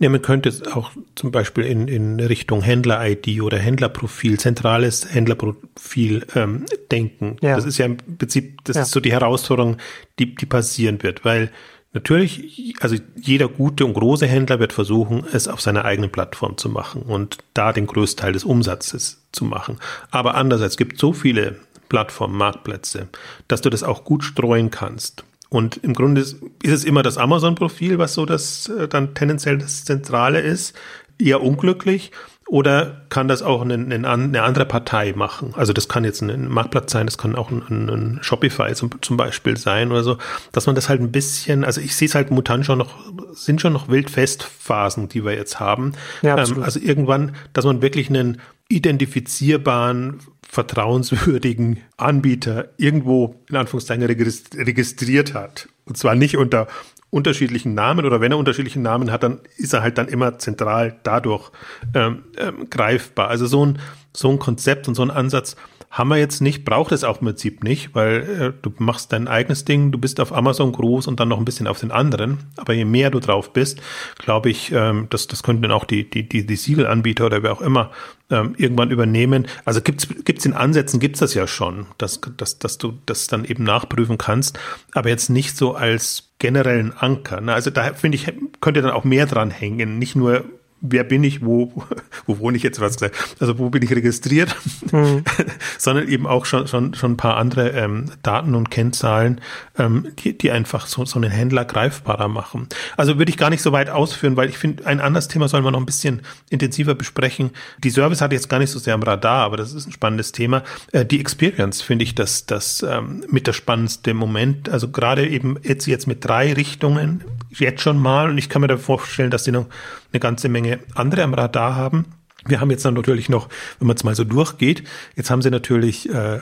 [0.00, 6.24] Ja, man könnte es auch zum Beispiel in, in Richtung Händler-ID oder Händlerprofil, zentrales Händlerprofil
[6.36, 7.36] ähm, denken.
[7.42, 7.56] Ja.
[7.56, 8.82] Das ist ja im Prinzip, das ja.
[8.82, 9.78] ist so die Herausforderung,
[10.20, 11.50] die, die passieren wird, weil
[11.92, 16.68] natürlich, also jeder gute und große Händler wird versuchen, es auf seiner eigenen Plattform zu
[16.68, 19.78] machen und da den größten Teil des Umsatzes zu machen.
[20.12, 21.56] Aber andererseits gibt es so viele
[21.88, 23.08] Plattformen, Marktplätze,
[23.48, 25.24] dass du das auch gut streuen kannst.
[25.50, 29.58] Und im Grunde ist, ist es immer das Amazon-Profil, was so das äh, dann tendenziell
[29.58, 30.76] das Zentrale ist,
[31.18, 32.12] eher unglücklich.
[32.48, 35.52] Oder kann das auch eine, eine, andere Partei machen?
[35.54, 39.18] Also das kann jetzt ein Marktplatz sein, das kann auch ein, ein Shopify zum, zum,
[39.18, 40.16] Beispiel sein oder so,
[40.52, 42.94] dass man das halt ein bisschen, also ich sehe es halt mutant schon noch,
[43.32, 45.92] sind schon noch Wildfestphasen, die wir jetzt haben.
[46.22, 55.34] Ja, ähm, also irgendwann, dass man wirklich einen identifizierbaren, vertrauenswürdigen Anbieter irgendwo in Anführungszeichen registriert
[55.34, 55.68] hat.
[55.84, 56.66] Und zwar nicht unter
[57.10, 60.98] unterschiedlichen Namen oder wenn er unterschiedliche Namen hat, dann ist er halt dann immer zentral
[61.02, 61.50] dadurch
[61.94, 63.28] ähm, ähm, greifbar.
[63.28, 63.78] Also so ein,
[64.14, 65.56] so ein Konzept und so ein Ansatz
[65.90, 69.26] haben wir jetzt nicht, braucht es auch im Prinzip nicht, weil äh, du machst dein
[69.26, 72.38] eigenes Ding, du bist auf Amazon groß und dann noch ein bisschen auf den anderen.
[72.56, 73.80] Aber je mehr du drauf bist,
[74.18, 77.62] glaube ich, ähm, das, das könnten auch die, die, die, die Siegelanbieter oder wer auch
[77.62, 77.90] immer
[78.30, 79.46] ähm, irgendwann übernehmen.
[79.64, 83.44] Also gibt's gibt's in Ansätzen, gibt's das ja schon, dass, dass, dass du das dann
[83.46, 84.58] eben nachprüfen kannst,
[84.92, 87.40] aber jetzt nicht so als generellen Anker.
[87.40, 87.54] Ne?
[87.54, 90.44] Also da finde ich, könnte dann auch mehr dran hängen, nicht nur
[90.80, 91.72] wer bin ich, wo,
[92.26, 94.54] wo wohne ich jetzt, was gesagt, also wo bin ich registriert,
[94.92, 95.24] mhm.
[95.78, 99.40] sondern eben auch schon, schon, schon ein paar andere ähm, Daten und Kennzahlen,
[99.78, 102.68] ähm, die, die einfach so, so einen Händler greifbarer machen.
[102.96, 105.64] Also würde ich gar nicht so weit ausführen, weil ich finde, ein anderes Thema sollen
[105.64, 107.50] wir noch ein bisschen intensiver besprechen.
[107.82, 110.32] Die Service hatte jetzt gar nicht so sehr am Radar, aber das ist ein spannendes
[110.32, 110.62] Thema.
[110.92, 114.68] Äh, die Experience finde ich das, das ähm, mit der spannendste Moment.
[114.68, 117.24] Also gerade eben jetzt, jetzt mit drei Richtungen,
[117.60, 119.66] jetzt schon mal, und ich kann mir da vorstellen, dass die noch
[120.12, 122.06] eine ganze Menge andere am Radar haben.
[122.46, 123.48] Wir haben jetzt dann natürlich noch,
[123.78, 124.84] wenn man es mal so durchgeht,
[125.16, 126.40] jetzt haben sie natürlich äh,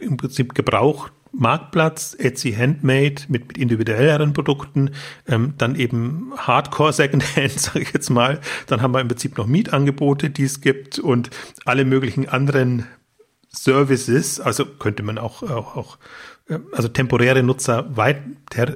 [0.00, 4.90] im Prinzip Gebrauch Marktplatz, Etsy Handmade mit, mit individuelleren Produkten,
[5.26, 8.40] ähm, dann eben Hardcore Secondhand, sage ich jetzt mal.
[8.66, 11.30] Dann haben wir im Prinzip noch Mietangebote, die es gibt und
[11.64, 12.86] alle möglichen anderen
[13.50, 14.40] Services.
[14.40, 15.98] Also könnte man auch, auch, auch
[16.72, 18.22] also temporäre Nutzer weit,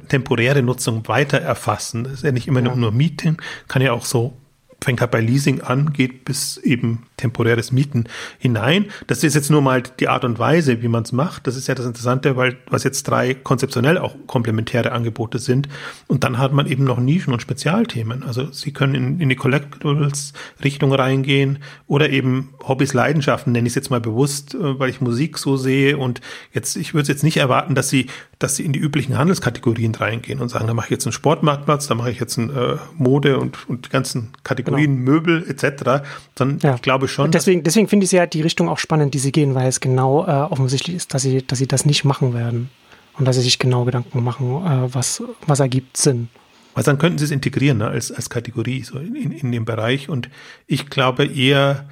[0.09, 2.05] temporäre Nutzung weiter erfassen.
[2.05, 2.75] Das ist ja nicht immer ja.
[2.75, 3.37] nur Meeting,
[3.69, 4.37] kann ja auch so
[4.83, 8.05] fängt halt bei Leasing an, geht bis eben temporäres Mieten
[8.39, 8.87] hinein.
[9.07, 11.47] Das ist jetzt nur mal die Art und Weise, wie man es macht.
[11.47, 15.69] Das ist ja das Interessante, weil was jetzt drei konzeptionell auch komplementäre Angebote sind.
[16.07, 18.23] Und dann hat man eben noch Nischen und Spezialthemen.
[18.23, 23.77] Also Sie können in, in die Collectibles-Richtung reingehen oder eben Hobbys, Leidenschaften, nenne ich es
[23.77, 25.99] jetzt mal bewusst, äh, weil ich Musik so sehe.
[25.99, 26.21] Und
[26.53, 28.07] jetzt, ich würde jetzt nicht erwarten, dass Sie,
[28.39, 31.89] dass Sie in die üblichen Handelskategorien reingehen und sagen, da mache ich jetzt einen Sportmarktplatz,
[31.89, 35.11] da mache ich jetzt einen äh, Mode und, und die ganzen Kategorien Kategorien, genau.
[35.11, 36.05] Möbel etc.,
[36.35, 36.75] dann ja.
[36.75, 37.31] ich glaube schon.
[37.31, 40.25] deswegen, deswegen finde ich ja die Richtung auch spannend, die sie gehen, weil es genau
[40.25, 42.71] äh, offensichtlich ist, dass sie, dass sie das nicht machen werden.
[43.19, 46.29] Und dass sie sich genau Gedanken machen, äh, was, was ergibt Sinn.
[46.75, 50.09] Weil dann könnten sie es integrieren ne, als, als Kategorie so in, in dem Bereich.
[50.09, 50.31] Und
[50.69, 51.89] ich glaube eher,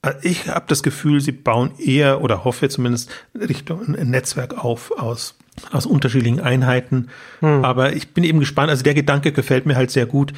[0.00, 4.90] äh, ich habe das Gefühl, sie bauen eher oder hoffe zumindest Richtung ein Netzwerk auf
[4.98, 5.36] aus,
[5.70, 7.08] aus unterschiedlichen Einheiten.
[7.40, 7.62] Hm.
[7.62, 8.70] Aber ich bin eben gespannt.
[8.70, 10.32] Also der Gedanke gefällt mir halt sehr gut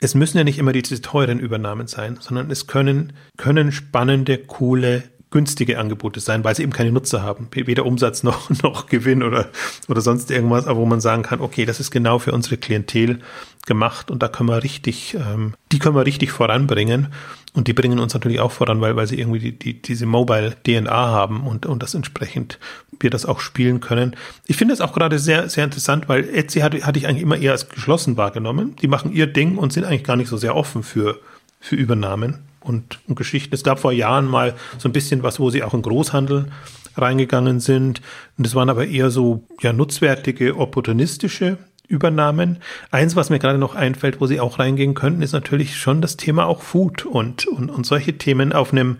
[0.00, 5.04] es müssen ja nicht immer diese teuren Übernahmen sein, sondern es können, können spannende, coole,
[5.30, 7.48] günstige Angebote sein, weil sie eben keine Nutzer haben.
[7.52, 9.50] Weder Umsatz noch, noch Gewinn oder,
[9.88, 13.20] oder sonst irgendwas, aber wo man sagen kann, okay, das ist genau für unsere Klientel
[13.66, 17.08] gemacht und da können wir richtig, ähm, die können wir richtig voranbringen.
[17.56, 20.54] Und die bringen uns natürlich auch voran, weil, weil sie irgendwie die, die, diese Mobile
[20.64, 22.58] DNA haben und, und das entsprechend
[23.00, 24.14] wir das auch spielen können.
[24.46, 27.38] Ich finde es auch gerade sehr, sehr interessant, weil Etsy hatte, hatte ich eigentlich immer
[27.38, 28.76] eher als geschlossen wahrgenommen.
[28.82, 31.18] Die machen ihr Ding und sind eigentlich gar nicht so sehr offen für,
[31.58, 33.54] für Übernahmen und, und Geschichten.
[33.54, 36.48] Es gab vor Jahren mal so ein bisschen was, wo sie auch in Großhandel
[36.94, 38.02] reingegangen sind.
[38.36, 41.56] Und das waren aber eher so, ja, nutzwertige, opportunistische
[41.88, 42.58] Übernahmen.
[42.90, 46.16] Eins, was mir gerade noch einfällt, wo sie auch reingehen könnten, ist natürlich schon das
[46.16, 48.98] Thema auch Food und, und, und solche Themen auf einem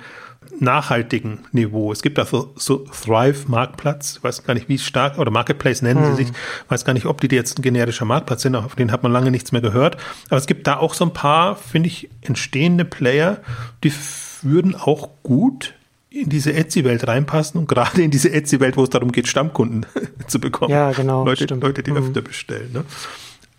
[0.61, 1.93] nachhaltigen Niveau.
[1.93, 5.82] Es gibt da so, so Thrive Marktplatz, ich weiß gar nicht, wie stark, oder Marketplace
[5.82, 6.16] nennen hm.
[6.16, 6.34] sie sich,
[6.68, 9.30] weiß gar nicht, ob die jetzt ein generischer Marktplatz sind, auf den hat man lange
[9.30, 9.97] nichts mehr gehört.
[10.28, 13.39] Aber es gibt da auch so ein paar, finde ich, entstehende Player,
[13.84, 13.93] die
[14.43, 15.74] würden auch gut
[16.22, 19.86] in diese Etsy-Welt reinpassen und gerade in diese Etsy-Welt, wo es darum geht, Stammkunden
[20.26, 20.70] zu bekommen.
[20.72, 21.24] Ja, genau.
[21.24, 21.98] Leute, Leute die mhm.
[21.98, 22.72] öfter bestellen.
[22.72, 22.84] Ne?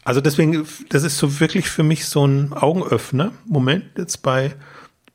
[0.03, 3.31] Also deswegen, das ist so wirklich für mich so ein Augenöffner.
[3.45, 4.55] Moment, jetzt bei,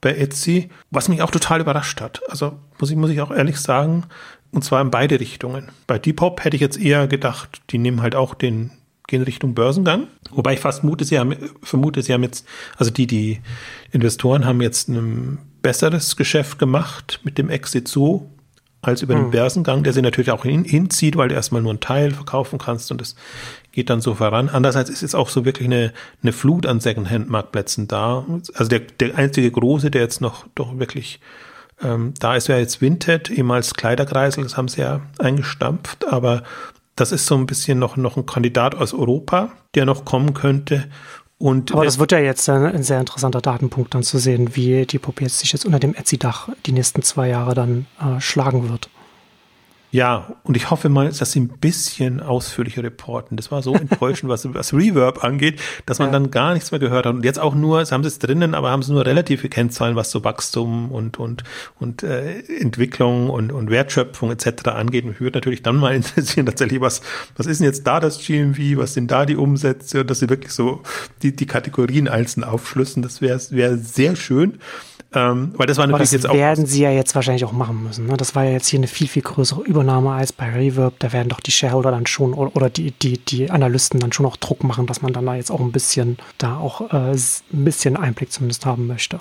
[0.00, 2.20] bei Etsy, was mich auch total überrascht hat.
[2.28, 4.04] Also muss ich, muss ich auch ehrlich sagen,
[4.50, 5.70] und zwar in beide Richtungen.
[5.86, 8.70] Bei Depop hätte ich jetzt eher gedacht, die nehmen halt auch den,
[9.06, 10.08] gehen Richtung Börsengang.
[10.30, 13.40] Wobei ich fast mute, sie haben, vermute, sie haben jetzt, also die, die
[13.92, 18.30] Investoren haben jetzt ein besseres Geschäft gemacht mit dem Exit so
[18.82, 19.30] als über den hm.
[19.30, 22.90] Börsengang, der sie natürlich auch hin, hinzieht, weil du erstmal nur einen Teil verkaufen kannst
[22.90, 23.14] und das
[23.70, 24.48] geht dann so voran.
[24.48, 28.26] Andererseits ist jetzt auch so wirklich eine, eine Flut an Secondhand-Marktplätzen da.
[28.54, 31.20] Also der, der einzige große, der jetzt noch doch wirklich
[31.80, 36.42] ähm, da ist, ja jetzt Vinted, ehemals Kleiderkreisel, das haben sie ja eingestampft, aber
[36.96, 40.84] das ist so ein bisschen noch, noch ein Kandidat aus Europa, der noch kommen könnte.
[41.42, 45.00] Und Aber das wird ja jetzt ein sehr interessanter Datenpunkt dann zu sehen, wie die
[45.00, 48.88] Pop jetzt sich jetzt unter dem Etsy-Dach die nächsten zwei Jahre dann äh, schlagen wird.
[49.92, 53.36] Ja, und ich hoffe mal, dass sie ein bisschen ausführlicher reporten.
[53.36, 56.12] Das war so enttäuschend, was, was Reverb angeht, dass man ja.
[56.14, 57.14] dann gar nichts mehr gehört hat.
[57.14, 60.10] Und jetzt auch nur, sie haben es drinnen, aber haben sie nur relative Kennzahlen, was
[60.10, 61.44] so Wachstum und, und,
[61.78, 64.68] und äh, Entwicklung und, und Wertschöpfung etc.
[64.68, 65.04] angeht.
[65.04, 67.02] Mich würde natürlich dann mal interessieren, tatsächlich, was,
[67.36, 70.30] was ist denn jetzt da das GMV, was sind da die Umsätze und dass sie
[70.30, 70.80] wirklich so
[71.22, 73.02] die, die Kategorien einzeln aufschlüssen.
[73.02, 74.58] Das wäre wär sehr schön.
[75.14, 76.34] Ähm, weil das war natürlich das jetzt auch.
[76.34, 78.06] werden sie ja jetzt wahrscheinlich auch machen müssen.
[78.06, 78.16] Ne?
[78.16, 80.94] Das war ja jetzt hier eine viel, viel größere Übernahme als bei Reverb.
[81.00, 84.24] Da werden doch die Shareholder dann schon oder, oder die, die, die Analysten dann schon
[84.24, 87.64] auch Druck machen, dass man dann da jetzt auch ein bisschen, da auch äh, ein
[87.64, 89.20] bisschen Einblick zumindest haben möchte.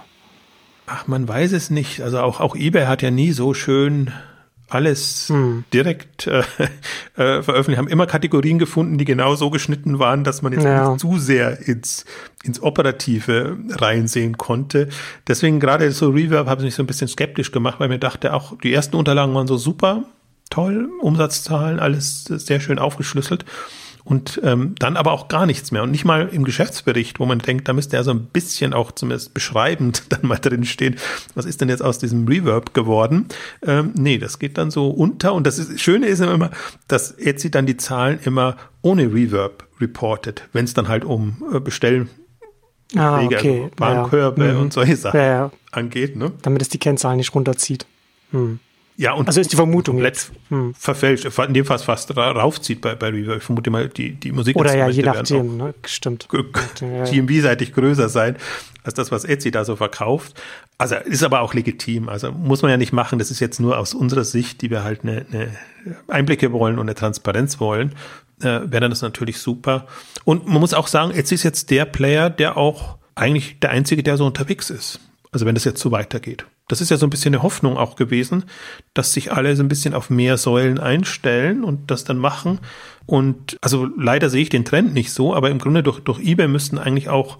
[0.87, 2.01] Ach, man weiß es nicht.
[2.01, 4.11] Also auch, auch eBay hat ja nie so schön
[4.73, 5.65] alles hm.
[5.73, 6.39] direkt äh,
[7.17, 10.89] äh, veröffentlicht, haben immer Kategorien gefunden, die genau so geschnitten waren, dass man jetzt ja.
[10.89, 12.05] nicht zu sehr ins,
[12.43, 14.89] ins Operative reinsehen konnte.
[15.27, 18.33] Deswegen gerade so Reverb habe ich mich so ein bisschen skeptisch gemacht, weil mir dachte
[18.33, 20.03] auch, die ersten Unterlagen waren so super,
[20.49, 23.45] toll, Umsatzzahlen, alles sehr schön aufgeschlüsselt
[24.03, 27.39] und ähm, dann aber auch gar nichts mehr und nicht mal im Geschäftsbericht, wo man
[27.39, 30.95] denkt, da müsste ja so ein bisschen auch zumindest beschreibend dann mal drin stehen,
[31.35, 33.27] was ist denn jetzt aus diesem Reverb geworden?
[33.65, 36.51] Ähm, nee, das geht dann so unter und das ist, Schöne ist immer,
[36.87, 41.59] dass Etsy dann die Zahlen immer ohne Reverb reportet, wenn es dann halt um äh,
[41.59, 42.09] Bestellen
[42.95, 43.61] Ah, Wege, okay.
[43.63, 44.59] also Warenkörbe ja, ja.
[44.59, 46.15] und solche Sachen ja, angeht.
[46.15, 46.33] Ne?
[46.41, 47.85] Damit es die Kennzahlen nicht runterzieht.
[48.31, 48.59] Hm.
[48.97, 50.73] Ja, und also ist die Vermutung komplett hm.
[50.73, 53.37] verfälscht, in dem Fall fast raufzieht bei, bei Reverb.
[53.37, 55.73] Ich vermute mal, die, die Musik Oder ja, je nachdem, ne?
[55.85, 56.27] stimmt.
[56.29, 58.35] GMB-seitig größer sein
[58.83, 60.41] als das, was Etsy da so verkauft.
[60.77, 62.09] Also ist aber auch legitim.
[62.09, 63.19] Also muss man ja nicht machen.
[63.19, 65.55] Das ist jetzt nur aus unserer Sicht, die wir halt eine, eine
[66.07, 67.93] Einblicke wollen und eine Transparenz wollen,
[68.39, 69.87] äh, wäre dann das natürlich super.
[70.25, 74.03] Und man muss auch sagen, Etsy ist jetzt der Player, der auch eigentlich der einzige,
[74.03, 74.99] der so unterwegs ist.
[75.31, 76.45] Also wenn das jetzt so weitergeht.
[76.67, 78.45] Das ist ja so ein bisschen eine Hoffnung auch gewesen,
[78.93, 82.59] dass sich alle so ein bisschen auf mehr Säulen einstellen und das dann machen.
[83.05, 86.47] Und also leider sehe ich den Trend nicht so, aber im Grunde durch, durch eBay
[86.47, 87.39] müssten eigentlich auch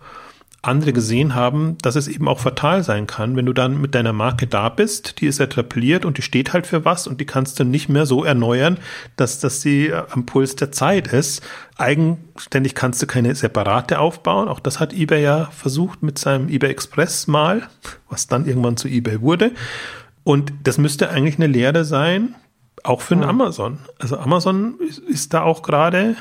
[0.63, 4.13] andere gesehen haben, dass es eben auch fatal sein kann, wenn du dann mit deiner
[4.13, 7.59] Marke da bist, die ist etabliert und die steht halt für was und die kannst
[7.59, 8.77] du nicht mehr so erneuern,
[9.15, 11.41] dass, dass sie äh, am Puls der Zeit ist.
[11.77, 14.47] Eigenständig kannst du keine separate aufbauen.
[14.47, 17.67] Auch das hat eBay ja versucht mit seinem eBay Express mal,
[18.09, 19.51] was dann irgendwann zu eBay wurde.
[20.23, 22.35] Und das müsste eigentlich eine Lehre sein,
[22.83, 23.79] auch für den Amazon.
[23.97, 26.15] Also Amazon ist, ist da auch gerade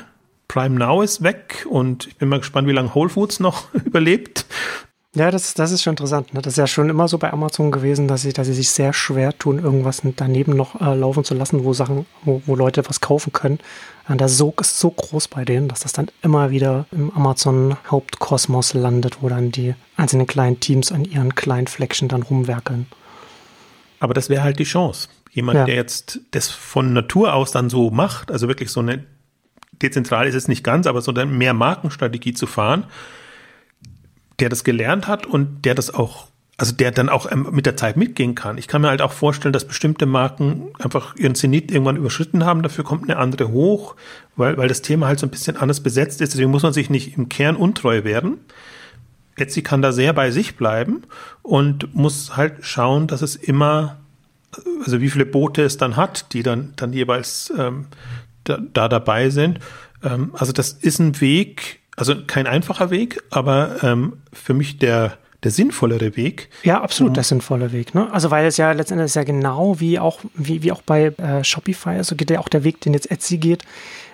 [0.51, 4.45] Prime Now ist weg und ich bin mal gespannt, wie lange Whole Foods noch überlebt.
[5.15, 6.33] Ja, das, das ist schon interessant.
[6.33, 6.41] Ne?
[6.41, 8.91] Das ist ja schon immer so bei Amazon gewesen, dass sie, dass sie sich sehr
[8.91, 12.99] schwer tun, irgendwas daneben noch äh, laufen zu lassen, wo Sachen, wo, wo Leute was
[12.99, 13.59] kaufen können.
[14.09, 18.73] Und der Sog ist so groß bei denen, dass das dann immer wieder im Amazon-Hauptkosmos
[18.73, 22.87] landet, wo dann die einzelnen kleinen Teams an ihren kleinen Fleckchen dann rumwerkeln.
[24.01, 25.07] Aber das wäre halt die Chance.
[25.31, 25.63] Jemand, ja.
[25.65, 29.05] der jetzt das von Natur aus dann so macht, also wirklich so eine
[29.81, 32.85] dezentral ist es nicht ganz, aber so eine mehr Markenstrategie zu fahren,
[34.39, 36.27] der das gelernt hat und der das auch,
[36.57, 38.57] also der dann auch ähm, mit der Zeit mitgehen kann.
[38.57, 42.63] Ich kann mir halt auch vorstellen, dass bestimmte Marken einfach ihren Zenit irgendwann überschritten haben,
[42.63, 43.95] dafür kommt eine andere hoch,
[44.35, 46.33] weil, weil das Thema halt so ein bisschen anders besetzt ist.
[46.33, 48.39] Deswegen muss man sich nicht im Kern untreu werden.
[49.37, 51.03] Etsy kann da sehr bei sich bleiben
[51.41, 53.97] und muss halt schauen, dass es immer,
[54.83, 57.85] also wie viele Boote es dann hat, die dann, dann jeweils ähm,
[58.43, 59.59] da, da dabei sind.
[60.03, 65.17] Ähm, also das ist ein Weg, also kein einfacher Weg, aber ähm, für mich der
[65.43, 66.49] der sinnvollere Weg.
[66.63, 67.95] Ja, absolut der sinnvolle Weg.
[67.95, 68.11] Ne?
[68.11, 71.89] Also weil es ja letztendlich ja genau wie auch, wie, wie auch bei äh, Shopify,
[71.89, 73.63] also geht ja auch der Weg, den jetzt Etsy geht,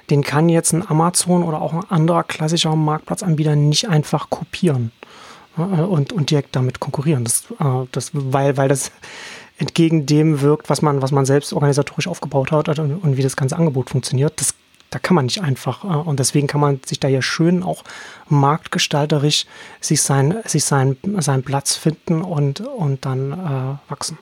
[0.09, 4.91] den kann jetzt ein Amazon oder auch ein anderer klassischer Marktplatzanbieter nicht einfach kopieren
[5.57, 5.85] ne?
[5.87, 7.25] und, und direkt damit konkurrieren.
[7.25, 8.91] Das, äh, das, weil, weil das
[9.57, 13.35] entgegen dem wirkt, was man, was man selbst organisatorisch aufgebaut hat und, und wie das
[13.35, 14.39] ganze Angebot funktioniert.
[14.39, 14.53] Das,
[14.89, 15.83] da kann man nicht einfach.
[15.83, 17.83] Äh, und deswegen kann man sich da ja schön auch
[18.29, 19.45] marktgestalterisch
[19.81, 24.17] sich, sein, sich sein, seinen Platz finden und, und dann äh, wachsen.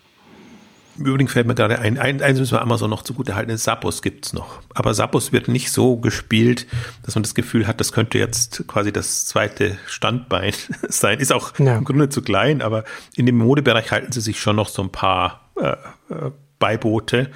[0.98, 4.32] Übrigens fällt mir gerade ein, ein eins müssen wir Amazon noch zugute halten, Sappos gibt's
[4.32, 4.62] noch.
[4.74, 6.68] Aber Sappos wird nicht so gespielt,
[7.04, 10.54] dass man das Gefühl hat, das könnte jetzt quasi das zweite Standbein
[10.88, 11.20] sein.
[11.20, 11.78] Ist auch ja.
[11.78, 12.86] im Grunde zu klein, aber
[13.16, 15.72] in dem Modebereich halten sie sich schon noch so ein paar äh,
[16.14, 17.30] äh, Beiboote.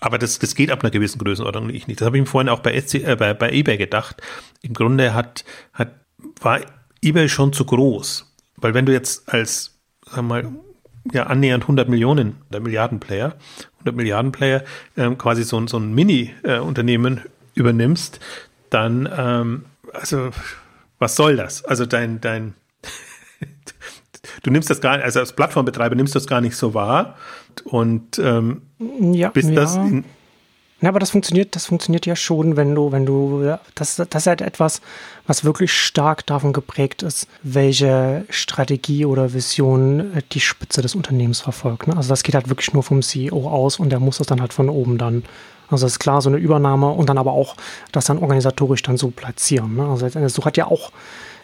[0.00, 2.00] Aber das, das geht ab einer gewissen Größenordnung nicht.
[2.00, 4.20] Das habe ich mir vorhin auch bei, Etsy, äh, bei, bei eBay gedacht.
[4.60, 5.94] Im Grunde hat, hat,
[6.40, 6.60] war
[7.00, 8.32] eBay schon zu groß.
[8.56, 10.52] Weil wenn du jetzt als, sag mal,
[11.12, 13.34] ja annähernd 100 Millionen oder Milliarden-Player,
[13.78, 14.64] 100 Milliarden-Player
[14.96, 17.20] ähm, quasi so, so ein Mini-Unternehmen äh,
[17.54, 18.20] übernimmst,
[18.70, 20.30] dann, ähm, also,
[20.98, 21.64] was soll das?
[21.64, 22.54] Also dein, dein,
[24.42, 27.16] du nimmst das gar nicht, also als Plattformbetreiber nimmst du das gar nicht so wahr
[27.64, 29.54] und ähm, ja, bis ja.
[29.54, 30.04] das in,
[30.84, 34.26] Na, aber das funktioniert, das funktioniert ja schon, wenn du, wenn du, das, das ist
[34.26, 34.82] halt etwas,
[35.26, 41.40] was wirklich stark davon geprägt ist, welche Strategie oder Vision äh, die Spitze des Unternehmens
[41.40, 41.86] verfolgt.
[41.86, 41.96] Ne?
[41.96, 44.52] Also das geht halt wirklich nur vom CEO aus und der muss das dann halt
[44.52, 45.24] von oben dann
[45.70, 47.56] also ist klar, so eine Übernahme und dann aber auch
[47.90, 49.76] das dann organisatorisch dann so platzieren.
[49.76, 49.86] Ne?
[49.86, 50.92] Also so hat ja auch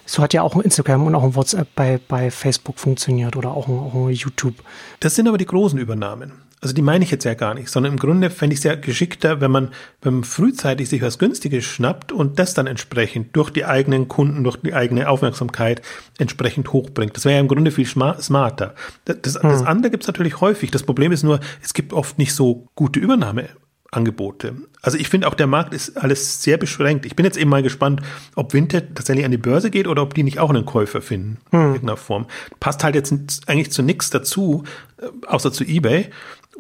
[0.05, 3.53] so hat ja auch ein Instagram und auch ein WhatsApp bei, bei Facebook funktioniert oder
[3.53, 4.57] auch ein, auch ein YouTube.
[4.99, 6.33] Das sind aber die großen Übernahmen.
[6.63, 8.75] Also die meine ich jetzt ja gar nicht, sondern im Grunde fände ich es ja
[8.75, 9.71] geschickter, wenn man,
[10.03, 14.45] wenn man frühzeitig sich was Günstiges schnappt und das dann entsprechend durch die eigenen Kunden,
[14.45, 15.81] durch die eigene Aufmerksamkeit
[16.19, 17.17] entsprechend hochbringt.
[17.17, 18.75] Das wäre ja im Grunde viel smarter.
[19.07, 19.49] Das, das, hm.
[19.49, 20.71] das andere gibt es natürlich häufig.
[20.71, 23.49] Das Problem ist nur, es gibt oft nicht so gute Übernahme.
[23.93, 24.55] Angebote.
[24.83, 27.07] Also ich finde auch der Markt ist alles sehr beschränkt.
[27.07, 28.01] Ich bin jetzt eben mal gespannt,
[28.37, 31.39] ob Vinted tatsächlich an die Börse geht oder ob die nicht auch einen Käufer finden
[31.51, 31.61] hm.
[31.61, 32.27] in irgendeiner Form.
[32.61, 33.13] Passt halt jetzt
[33.49, 34.63] eigentlich zu nichts dazu,
[34.99, 36.11] äh, außer zu eBay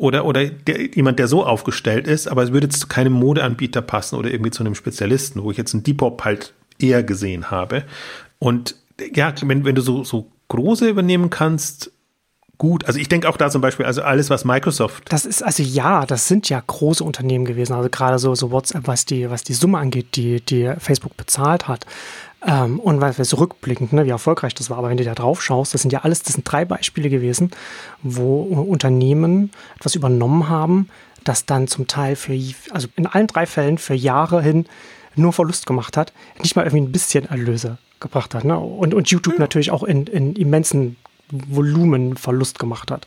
[0.00, 3.82] oder oder der, jemand, der so aufgestellt ist, aber es würde jetzt zu keinem Modeanbieter
[3.82, 7.84] passen oder irgendwie zu einem Spezialisten, wo ich jetzt einen Depop halt eher gesehen habe.
[8.38, 8.76] Und
[9.14, 11.92] ja, wenn, wenn du so, so große übernehmen kannst,
[12.56, 12.86] gut.
[12.86, 15.04] Also ich denke auch da zum Beispiel, also alles, was Microsoft.
[15.08, 17.74] Das ist, also ja, das sind ja große Unternehmen gewesen.
[17.74, 21.68] Also gerade so, so WhatsApp, was die, was die Summe angeht, die, die Facebook bezahlt
[21.68, 21.84] hat.
[22.46, 25.14] Ähm, und weil wir so rückblickend, ne, wie erfolgreich das war, aber wenn du da
[25.14, 27.50] drauf schaust, das sind ja alles, das sind drei Beispiele gewesen,
[28.02, 30.88] wo Unternehmen etwas übernommen haben,
[31.24, 32.32] das dann zum Teil für,
[32.70, 34.66] also in allen drei Fällen für Jahre hin
[35.16, 36.12] nur Verlust gemacht hat,
[36.42, 38.44] nicht mal irgendwie ein bisschen Erlöse gebracht hat.
[38.44, 38.58] Ne?
[38.58, 39.40] Und, und YouTube ja.
[39.40, 40.96] natürlich auch in, in immensen
[41.30, 43.06] Volumenverlust gemacht hat.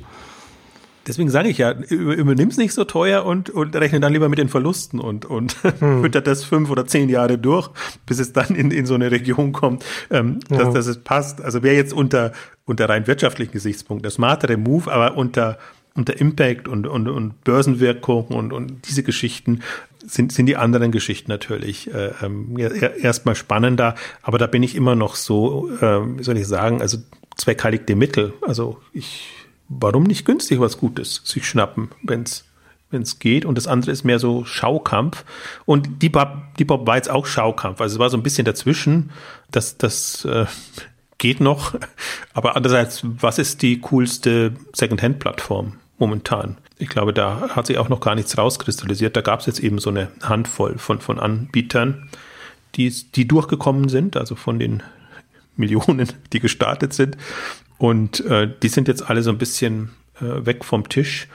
[1.07, 4.39] Deswegen sage ich ja, übernimm es nicht so teuer und, und rechne dann lieber mit
[4.39, 6.01] den Verlusten und, und hm.
[6.01, 7.69] füttert das fünf oder zehn Jahre durch,
[8.05, 10.71] bis es dann in, in so eine Region kommt, ähm, dass, ja.
[10.71, 11.41] dass es passt.
[11.41, 12.31] Also wäre jetzt unter,
[12.65, 15.57] unter rein wirtschaftlichen Gesichtspunkten der smartere Move, aber unter,
[15.95, 19.61] unter Impact und, und, und Börsenwirkung und, und diese Geschichten
[20.05, 23.95] sind, sind die anderen Geschichten natürlich äh, ähm, erstmal spannender.
[24.21, 26.97] Aber da bin ich immer noch so, äh, wie soll ich sagen, also
[27.37, 28.33] zweckheiligte Mittel.
[28.41, 32.45] Also ich, warum nicht günstig was Gutes sich schnappen, wenn es
[32.93, 33.43] wenn es geht.
[33.43, 35.25] Und das andere ist mehr so Schaukampf.
[35.65, 37.81] Und die Bob, die Bob war jetzt auch Schaukampf.
[37.81, 39.09] Also es war so ein bisschen dazwischen.
[39.51, 40.45] Das, das äh,
[41.17, 41.73] geht noch.
[42.33, 46.57] Aber andererseits, was ist die coolste Secondhand-Plattform momentan?
[46.77, 49.15] Ich glaube, da hat sich auch noch gar nichts rauskristallisiert.
[49.15, 52.09] Da gab es jetzt eben so eine Handvoll von, von Anbietern,
[52.75, 54.83] die, die durchgekommen sind, also von den
[55.55, 57.17] Millionen, die gestartet sind.
[57.77, 59.89] Und äh, die sind jetzt alle so ein bisschen
[60.21, 61.27] äh, weg vom Tisch.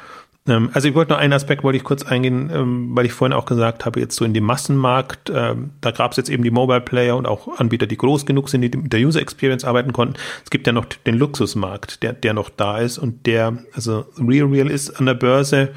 [0.49, 3.33] Ähm, also ich wollte noch einen Aspekt wollte ich kurz eingehen, ähm, weil ich vorhin
[3.33, 6.51] auch gesagt habe, jetzt so in dem Massenmarkt, ähm, da gab es jetzt eben die
[6.51, 9.93] Mobile Player und auch Anbieter, die groß genug sind, die mit der User Experience arbeiten
[9.93, 10.15] konnten.
[10.43, 14.47] Es gibt ja noch den Luxusmarkt, der, der noch da ist und der, also Real
[14.47, 15.71] Real ist an der Börse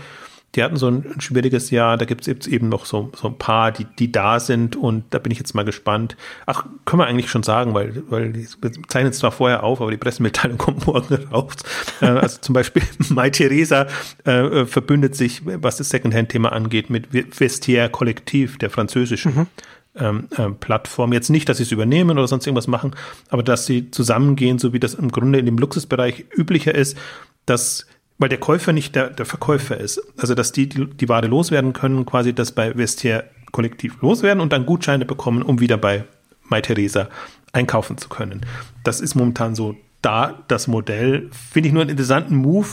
[0.56, 1.98] die hatten so ein, schwieriges Jahr.
[1.98, 5.20] Da gibt es eben noch so, so ein paar, die, die da sind und da
[5.20, 6.18] bin ich jetzt mal gespannt.
[6.46, 9.82] Ach, können wir eigentlich schon sagen, weil, weil die, wir zeichnen es zwar vorher auf,
[9.82, 11.56] aber die Pressemitteilung kommt morgen raus.
[12.02, 13.88] Äh, also zum Beispiel Mai Theresa
[14.26, 17.08] äh, verbündet sich, was das Secondhand-Thema angeht, mit
[17.40, 19.36] Vestiaire Kollektiv, der französischen.
[19.36, 19.48] Mhm.
[19.94, 21.12] Ähm, äh, Plattform.
[21.12, 22.96] Jetzt nicht, dass sie es übernehmen oder sonst irgendwas machen,
[23.28, 26.98] aber dass sie zusammengehen, so wie das im Grunde in dem Luxusbereich üblicher ist,
[27.46, 27.88] dass
[28.22, 30.00] weil der Käufer nicht der, der Verkäufer ist.
[30.18, 34.54] Also, dass die, die die Ware loswerden können, quasi das bei Vestiaire kollektiv loswerden und
[34.54, 36.06] dann Gutscheine bekommen, um wieder bei
[36.44, 37.10] Mai Theresa
[37.52, 38.46] einkaufen zu können.
[38.84, 41.30] Das ist momentan so da das Modell.
[41.32, 42.68] Finde ich nur einen interessanten Move.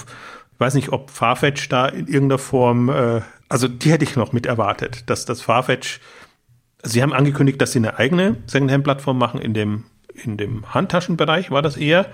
[0.53, 4.33] Ich weiß nicht, ob Farfetch da in irgendeiner Form, äh, also die hätte ich noch
[4.33, 6.01] mit erwartet, dass das Farfetch,
[6.83, 9.85] also sie haben angekündigt, dass sie eine eigene Secondhand-Plattform machen in dem
[10.23, 12.07] in dem Handtaschenbereich war das eher.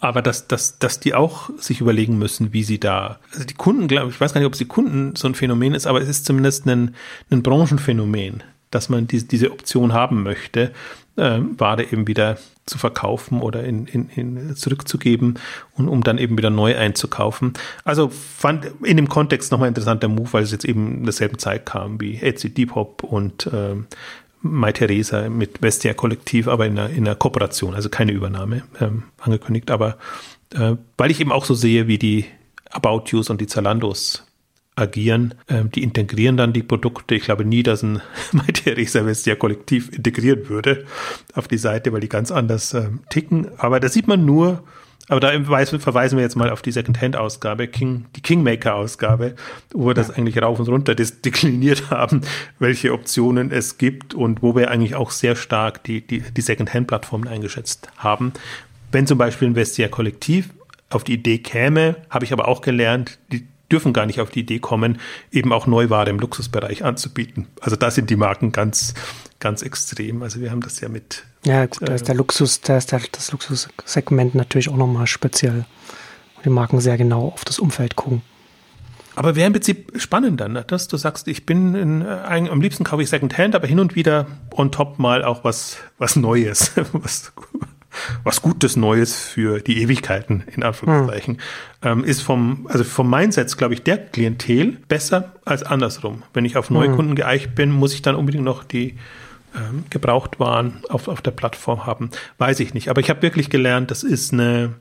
[0.00, 3.88] Aber dass, dass, dass die auch sich überlegen müssen, wie sie da, also die Kunden,
[3.88, 6.08] glaube ich, weiß gar nicht, ob es die Kunden so ein Phänomen ist, aber es
[6.08, 6.94] ist zumindest ein,
[7.30, 10.72] ein Branchenphänomen, dass man die, diese Option haben möchte,
[11.16, 15.38] äh, Ware eben wieder zu verkaufen oder in, in, in zurückzugeben
[15.74, 17.54] und um dann eben wieder neu einzukaufen.
[17.84, 21.66] Also fand in dem Kontext nochmal interessanter Move, weil es jetzt eben in derselben Zeit
[21.66, 23.74] kam wie Etsy Depop und äh,
[24.42, 29.04] Mai Theresa mit Vestia Kollektiv, aber in einer, in einer Kooperation, also keine Übernahme ähm,
[29.18, 29.70] angekündigt.
[29.70, 29.98] Aber
[30.54, 32.26] äh, weil ich eben auch so sehe, wie die
[32.70, 34.26] About Yous und die Zalandos
[34.74, 37.14] agieren, ähm, die integrieren dann die Produkte.
[37.14, 38.00] Ich glaube nie, dass ein
[38.32, 40.86] Mai Theresa Vestia Kollektiv integrieren würde
[41.34, 43.48] auf die Seite, weil die ganz anders ähm, ticken.
[43.58, 44.64] Aber da sieht man nur,
[45.08, 49.34] aber da verweisen wir jetzt mal auf die Second-Hand-Ausgabe, King, die Kingmaker-Ausgabe,
[49.72, 52.22] wo wir das eigentlich rauf und runter dekliniert haben,
[52.58, 57.28] welche Optionen es gibt und wo wir eigentlich auch sehr stark die, die, die Second-Hand-Plattformen
[57.28, 58.32] eingeschätzt haben.
[58.92, 60.50] Wenn zum Beispiel ein Vestia Kollektiv
[60.90, 64.40] auf die Idee käme, habe ich aber auch gelernt, die dürfen gar nicht auf die
[64.40, 65.00] Idee kommen,
[65.32, 67.48] eben auch Neuware im Luxusbereich anzubieten.
[67.60, 68.94] Also da sind die Marken ganz,
[69.40, 70.22] ganz extrem.
[70.22, 71.24] Also wir haben das ja mit.
[71.44, 75.64] Ja, gut, da ist der Luxus, da ist der, das Luxussegment natürlich auch nochmal speziell.
[76.44, 78.22] Die Marken sehr genau auf das Umfeld gucken.
[79.14, 80.64] Aber wäre im Prinzip spannend dann, ne?
[80.66, 83.94] dass du sagst, ich bin in, äh, am liebsten kaufe ich Secondhand, aber hin und
[83.94, 87.32] wieder on top mal auch was, was Neues, was,
[88.24, 91.38] was Gutes Neues für die Ewigkeiten, in Anführungszeichen,
[91.82, 91.98] hm.
[92.00, 96.22] ähm, ist vom, also vom Mindset, glaube ich, der Klientel besser als andersrum.
[96.32, 97.16] Wenn ich auf Neukunden hm.
[97.16, 98.96] geeicht bin, muss ich dann unbedingt noch die
[99.54, 102.10] ähm, Gebrauchtwaren auf, auf der Plattform haben.
[102.38, 102.88] Weiß ich nicht.
[102.88, 104.74] Aber ich habe wirklich gelernt, das ist eine,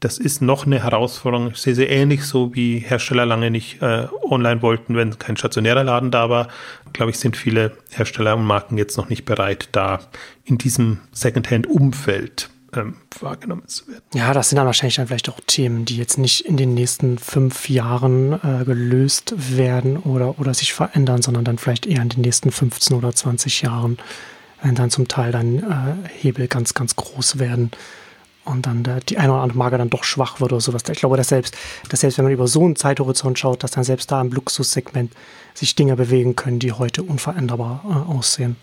[0.00, 1.54] das ist noch eine Herausforderung.
[1.54, 6.10] Sehe sie ähnlich so, wie Hersteller lange nicht äh, online wollten, wenn kein stationärer Laden
[6.10, 6.48] da war.
[6.92, 10.00] Glaube ich, sind viele Hersteller und Marken jetzt noch nicht bereit, da
[10.44, 14.02] in diesem Secondhand-Umfeld ähm, wahrgenommen zu werden.
[14.14, 17.18] Ja, das sind dann wahrscheinlich dann vielleicht auch Themen, die jetzt nicht in den nächsten
[17.18, 22.20] fünf Jahren äh, gelöst werden oder, oder sich verändern, sondern dann vielleicht eher in den
[22.20, 23.98] nächsten 15 oder 20 Jahren,
[24.62, 27.70] wenn dann zum Teil dann äh, Hebel ganz, ganz groß werden
[28.46, 30.82] und dann der, die eine oder andere Marke dann doch schwach wird oder sowas.
[30.90, 31.56] Ich glaube, dass selbst,
[31.90, 35.12] dass selbst wenn man über so einen Zeithorizont schaut, dass dann selbst da im Luxussegment
[35.54, 38.56] sich Dinge bewegen können, die heute unveränderbar äh, aussehen.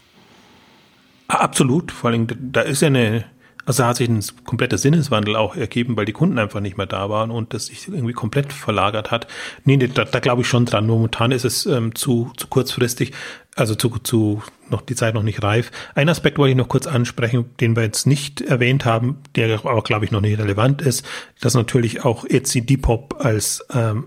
[1.27, 3.25] Absolut, vor allem da ist ja eine,
[3.65, 7.09] also hat sich ein kompletter Sinneswandel auch ergeben, weil die Kunden einfach nicht mehr da
[7.09, 9.27] waren und das sich irgendwie komplett verlagert hat.
[9.63, 10.85] Nee, da, da glaube ich schon dran.
[10.85, 13.13] Momentan ist es ähm, zu, zu kurzfristig,
[13.55, 15.71] also zu, zu noch die Zeit noch nicht reif.
[15.95, 19.81] Ein Aspekt wollte ich noch kurz ansprechen, den wir jetzt nicht erwähnt haben, der aber
[19.83, 21.05] glaube ich noch nicht relevant ist,
[21.39, 24.05] dass natürlich auch Etsy Depop als ähm,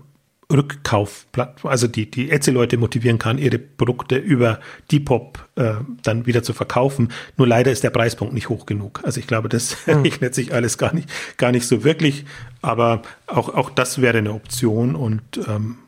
[0.51, 4.59] Rückkaufplattform, also die, die Etsy-Leute motivieren kann, ihre Produkte über
[4.91, 5.73] Depop äh,
[6.03, 7.09] dann wieder zu verkaufen.
[7.35, 9.01] Nur leider ist der Preispunkt nicht hoch genug.
[9.03, 10.03] Also ich glaube, das hm.
[10.03, 12.25] rechnet sich alles gar nicht, gar nicht so wirklich.
[12.61, 15.79] Aber auch, auch das wäre eine Option und ähm,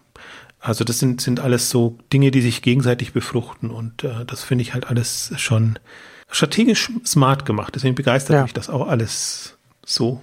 [0.60, 4.64] also das sind, sind alles so Dinge, die sich gegenseitig befruchten und äh, das finde
[4.64, 5.80] ich halt alles schon
[6.30, 7.76] strategisch smart gemacht.
[7.76, 8.44] Deswegen begeistert ja.
[8.44, 10.22] mich das auch alles so.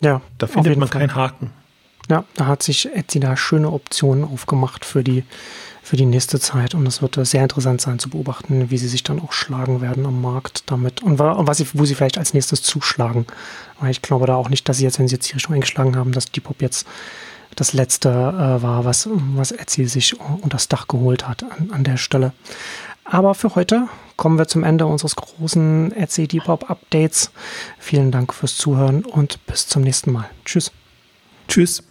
[0.00, 0.20] Ja.
[0.38, 1.50] Da findet man keinen Haken.
[2.10, 5.24] Ja, da hat sich Etsy da schöne Optionen aufgemacht für die,
[5.82, 6.74] für die nächste Zeit.
[6.74, 10.04] Und es wird sehr interessant sein zu beobachten, wie sie sich dann auch schlagen werden
[10.04, 13.26] am Markt damit und was sie, wo sie vielleicht als nächstes zuschlagen.
[13.80, 15.96] Weil ich glaube da auch nicht, dass sie jetzt, wenn sie jetzt die Richtung eingeschlagen
[15.96, 16.86] haben, dass Depop jetzt
[17.56, 21.84] das letzte äh, war, was, was Etsy sich unter das Dach geholt hat an, an
[21.84, 22.32] der Stelle.
[23.04, 27.30] Aber für heute kommen wir zum Ende unseres großen Etsy Depop Updates.
[27.78, 30.28] Vielen Dank fürs Zuhören und bis zum nächsten Mal.
[30.44, 30.72] Tschüss.
[31.48, 31.82] Tschüss.